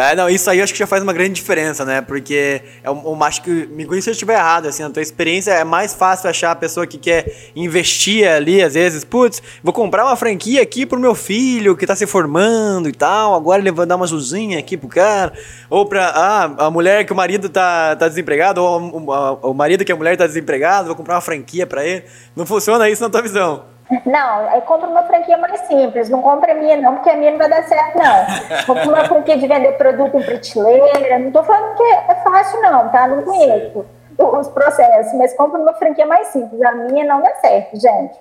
[0.00, 2.00] É, não, isso aí eu acho que já faz uma grande diferença, né?
[2.00, 5.52] Porque eu, eu acho que, me conheça se eu estiver errado, assim, na tua experiência
[5.52, 10.06] é mais fácil achar a pessoa que quer investir ali, às vezes, putz, vou comprar
[10.06, 13.84] uma franquia aqui pro meu filho que tá se formando e tal, agora ele vai
[13.84, 15.34] dar uma azuzinha aqui pro cara,
[15.68, 19.52] ou pra, ah, a mulher que o marido tá, tá desempregado, ou o, a, o
[19.52, 22.04] marido que a mulher tá desempregado, vou comprar uma franquia para ele.
[22.34, 23.64] Não funciona isso na tua visão?
[24.06, 26.08] Não, aí compra uma franquia mais simples.
[26.08, 28.64] Não compra a minha, não, porque a minha não vai dar certo, não.
[28.66, 31.18] Compra uma franquia de vender produto em prateleira.
[31.18, 33.08] Não estou falando que é fácil, não, tá?
[33.08, 33.84] Não conheço
[34.18, 36.60] os processos, mas compra uma franquia mais simples.
[36.62, 38.18] A minha não dá certo, gente.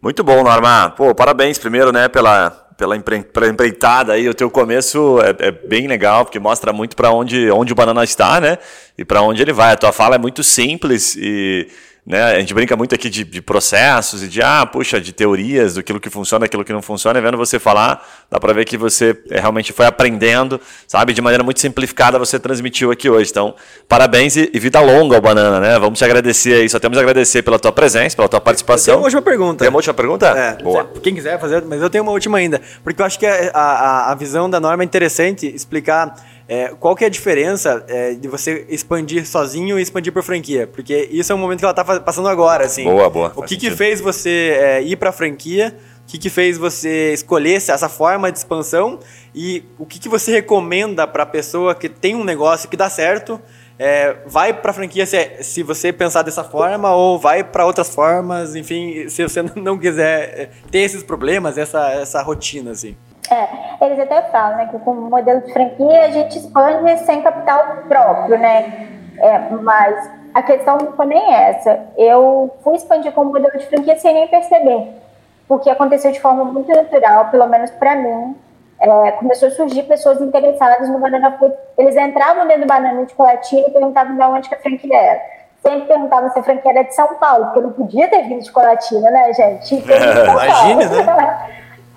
[0.00, 0.92] Muito bom, Norma.
[0.96, 4.28] Pô, parabéns primeiro, né, pela, pela empreitada aí.
[4.28, 8.02] O teu começo é, é bem legal, porque mostra muito para onde, onde o Banana
[8.02, 8.58] está, né?
[8.98, 9.72] E para onde ele vai.
[9.72, 11.68] A tua fala é muito simples e
[12.04, 12.20] né?
[12.20, 15.82] A gente brinca muito aqui de, de, processos e de, ah, puxa, de teorias, do
[15.82, 19.16] que funciona, aquilo que não funciona, e vendo você falar, dá para ver que você
[19.30, 21.12] é, realmente foi aprendendo, sabe?
[21.12, 23.30] De maneira muito simplificada você transmitiu aqui hoje.
[23.30, 23.54] Então,
[23.88, 25.78] parabéns e, e vida longa ao Banana, né?
[25.78, 28.94] Vamos te agradecer aí, só temos a agradecer pela tua presença, pela tua participação.
[28.94, 29.58] Tem uma última pergunta.
[29.58, 30.26] Tem uma última pergunta?
[30.26, 30.90] É, Boa.
[31.00, 34.10] Quem quiser fazer, mas eu tenho uma última ainda, porque eu acho que a, a,
[34.10, 36.16] a visão da norma é interessante explicar
[36.48, 40.66] é, qual que é a diferença é, de você expandir sozinho e expandir por franquia?
[40.66, 42.84] Porque isso é um momento que ela está passando agora, assim.
[42.84, 43.32] Boa, boa.
[43.36, 45.76] O que, que fez você é, ir para a franquia?
[46.02, 48.98] O que, que fez você escolher essa forma de expansão?
[49.34, 52.90] E o que, que você recomenda para a pessoa que tem um negócio que dá
[52.90, 53.40] certo?
[53.78, 58.54] É, vai para franquia se, se você pensar dessa forma ou vai para outras formas,
[58.54, 62.96] enfim, se você não quiser é, ter esses problemas, essa, essa rotina, assim.
[63.32, 67.22] É, eles até falam, né, que com o modelo de franquia a gente expande sem
[67.22, 68.88] capital próprio, né?
[69.18, 71.80] É, mas a questão não foi nem essa.
[71.96, 74.96] Eu fui expandir com o modelo de franquia sem nem perceber,
[75.48, 78.36] porque aconteceu de forma muito natural, pelo menos para mim.
[78.78, 81.54] É, começou a surgir pessoas interessadas no banana food.
[81.78, 85.20] Eles entravam dentro do banana de colatina e perguntavam de onde que a franquia era.
[85.62, 88.50] Sempre perguntavam se a franquia era de São Paulo, porque não podia ter vindo de
[88.50, 89.76] colatina, né, gente?
[89.86, 91.31] Imagina, né?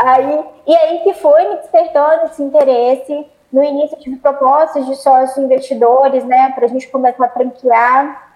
[0.06, 3.28] Aí, e aí que foi me despertando esse interesse.
[3.52, 8.36] No início tive propostas de sócios investidores, né, para a gente começar a franquear.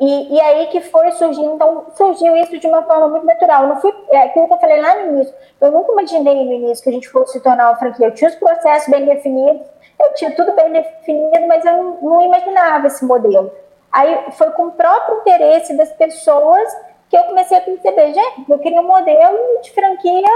[0.00, 3.66] E, e aí que foi surgindo, então surgiu isso de uma forma muito natural.
[3.66, 6.82] Não fui, é aquilo que eu falei lá no início, eu nunca imaginei no início
[6.82, 8.06] que a gente fosse se tornar uma franquia.
[8.06, 9.66] Eu tinha os processos bem definidos,
[10.00, 13.52] eu tinha tudo bem definido, mas eu não, não imaginava esse modelo.
[13.92, 16.74] Aí foi com o próprio interesse das pessoas
[17.08, 20.30] que eu comecei a perceber, gente, eu queria um modelo de franquia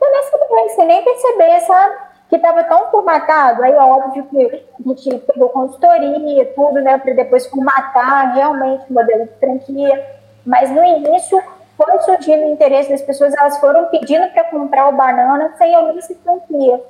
[0.00, 1.96] eu nem sabia, sem nem perceber, sabe?
[2.28, 3.62] Que estava tão formatado.
[3.62, 6.98] Aí, óbvio que a gente pegou consultoria, tudo, né?
[6.98, 10.16] Para depois formatar realmente o modelo de franquia.
[10.44, 11.40] Mas no início
[11.76, 15.82] foi surgindo o interesse das pessoas, elas foram pedindo para comprar o banana sem eu
[15.88, 16.82] nem se franquia.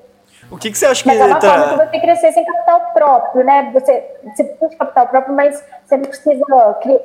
[0.50, 1.08] O que, que você acha que...
[1.08, 1.68] Mas é uma tá...
[1.68, 3.70] forma que você crescer sem capital próprio, né?
[3.72, 6.44] Você, você precisa de capital próprio, mas você não precisa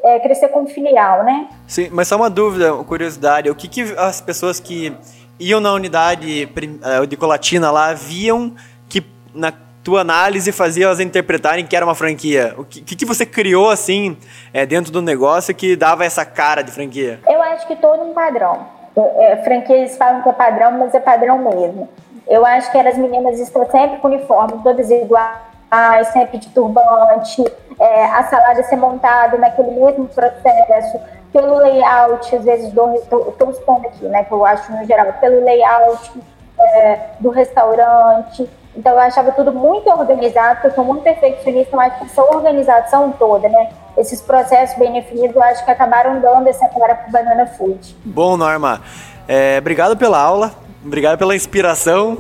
[0.04, 1.50] é, crescer como filial, né?
[1.66, 3.50] Sim, mas só uma dúvida, uma curiosidade.
[3.50, 4.96] O que, que as pessoas que
[5.42, 8.54] iam na unidade eh, de colatina lá, viam
[8.88, 9.52] que na
[9.84, 12.54] tua análise fazia elas interpretarem que era uma franquia.
[12.58, 14.16] O que, que você criou assim
[14.54, 17.20] é, dentro do negócio que dava essa cara de franquia?
[17.28, 18.68] Eu acho que todo um padrão.
[18.96, 21.90] É, franquia eles falam que é padrão, mas é padrão mesmo.
[22.28, 27.44] Eu acho que as meninas estão sempre com uniforme, todas iguais, sempre de turbante,
[27.82, 31.00] é, a salada ser montada naquele mesmo processo,
[31.34, 36.12] pelo layout, às vezes estou expondo aqui, né, que eu acho no geral, pelo layout
[36.60, 38.48] é, do restaurante.
[38.76, 43.50] Então eu achava tudo muito organizado, porque eu sou muito perfeccionista, mas essa organização toda,
[43.50, 47.98] né, esses processos bem definidos, eu acho que acabaram dando essa cara para Banana Food.
[48.06, 48.80] Bom, Norma,
[49.28, 50.52] é, obrigado pela aula,
[50.86, 52.20] obrigado pela inspiração.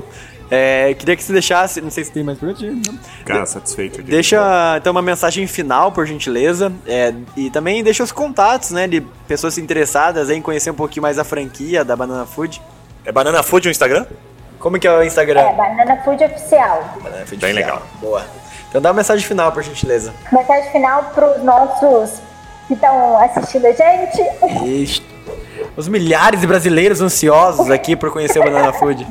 [0.52, 1.80] É, queria que você deixasse.
[1.80, 2.62] Não sei se tem mais perguntas.
[3.26, 4.04] Cara, satisfeito.
[4.04, 6.72] De deixa então uma mensagem final, por gentileza.
[6.86, 8.86] É, e também deixa os contatos, né?
[8.86, 12.62] De pessoas interessadas em conhecer um pouquinho mais a franquia da Banana Food.
[13.06, 14.06] É Banana Food o Instagram?
[14.60, 15.40] Como que é o Instagram?
[15.40, 16.84] É, Banana Food Oficial.
[17.02, 17.54] Banana Food Bem Oficial.
[17.54, 17.82] legal.
[18.02, 18.26] Boa.
[18.70, 20.14] Então dá uma mensagem final, por gentileza.
[20.32, 22.20] Mensagem final para os nossos
[22.68, 24.22] que estão assistindo a gente.
[24.66, 25.02] Ixi.
[25.76, 29.08] Os milhares de brasileiros ansiosos aqui por conhecer o Banana Food.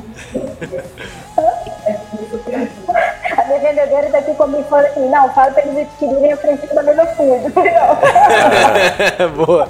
[3.36, 6.66] A minha vendedora está aqui comigo falando assim, não, fala para eles adquirirem a frente
[6.66, 7.52] do Banana Food.
[9.46, 9.68] Boa.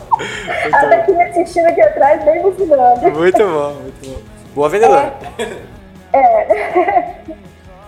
[0.64, 3.10] Ela está aqui me assistindo aqui atrás, bem me ensinando.
[3.12, 4.20] Muito bom, muito bom.
[4.54, 5.12] Boa vendedora.
[6.12, 7.14] É.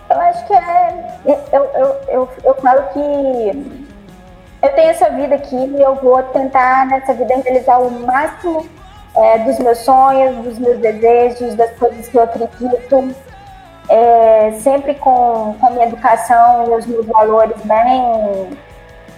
[0.09, 1.19] Eu acho que é.
[1.25, 3.82] Eu, eu, eu, eu falo que
[4.63, 8.65] eu tenho essa vida aqui e eu vou tentar nessa vida realizar o máximo
[9.15, 13.15] é, dos meus sonhos, dos meus desejos, das coisas que eu acredito.
[13.89, 18.57] É, sempre com, com a minha educação e os meus valores bem,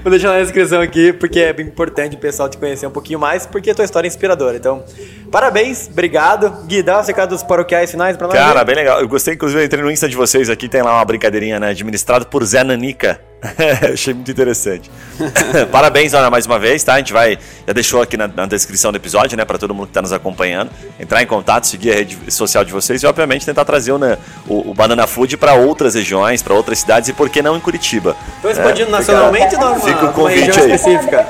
[0.02, 3.18] Vou deixar na descrição aqui, porque é bem importante o pessoal te conhecer um pouquinho
[3.18, 4.56] mais, porque a tua história é inspiradora.
[4.56, 4.82] Então,
[5.30, 6.50] parabéns, obrigado.
[6.66, 8.36] Gui, dá uma secada dos paroquiais finais pra nós.
[8.36, 8.98] Cara, bem legal.
[9.00, 11.68] Eu gostei, inclusive, eu entrei no Insta de vocês aqui, tem lá uma brincadeirinha, né?
[11.68, 13.20] Administrado por Zé Nanica.
[13.93, 14.91] Achei muito interessante.
[15.72, 16.95] Parabéns, Ana, mais uma vez, tá?
[16.95, 19.86] A gente vai, já deixou aqui na, na descrição do episódio, né, para todo mundo
[19.86, 23.47] que está nos acompanhando, entrar em contato, seguir a rede social de vocês e, obviamente,
[23.47, 27.12] tentar trazer o, né, o, o Banana Food para outras regiões, para outras cidades e,
[27.12, 28.14] por que não, em Curitiba.
[28.36, 29.80] Estão expandindo nacionalmente ou não?
[29.80, 30.72] Fica o convite aí.
[30.72, 31.26] específica.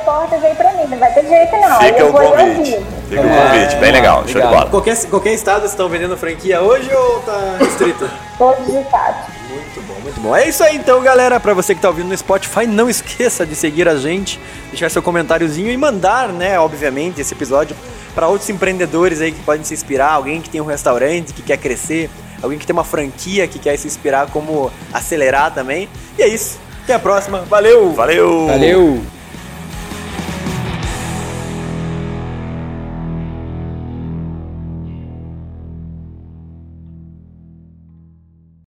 [0.77, 1.81] Mim, não vai ter jeito não.
[1.81, 2.87] Fica o convite.
[3.09, 4.67] Fica o convite, bem legal, show de bola.
[4.69, 8.11] Qualquer, qualquer estado estão vendendo franquia hoje ou tá restrito?
[8.37, 9.40] Todos os estados.
[9.51, 10.37] Muito bom, muito bom.
[10.37, 11.41] É isso aí então, galera.
[11.41, 14.41] Pra você que tá ouvindo no Spotify, não esqueça de seguir a gente,
[14.71, 17.77] deixar seu comentáriozinho e mandar, né, obviamente, esse episódio
[18.15, 21.57] para outros empreendedores aí que podem se inspirar, alguém que tem um restaurante que quer
[21.57, 22.11] crescer,
[22.43, 25.89] alguém que tem uma franquia que quer se inspirar como acelerar também.
[26.19, 26.59] E é isso.
[26.85, 27.41] Até a próxima.
[27.43, 27.93] Valeu!
[27.93, 28.47] Valeu!
[28.47, 29.20] Valeu!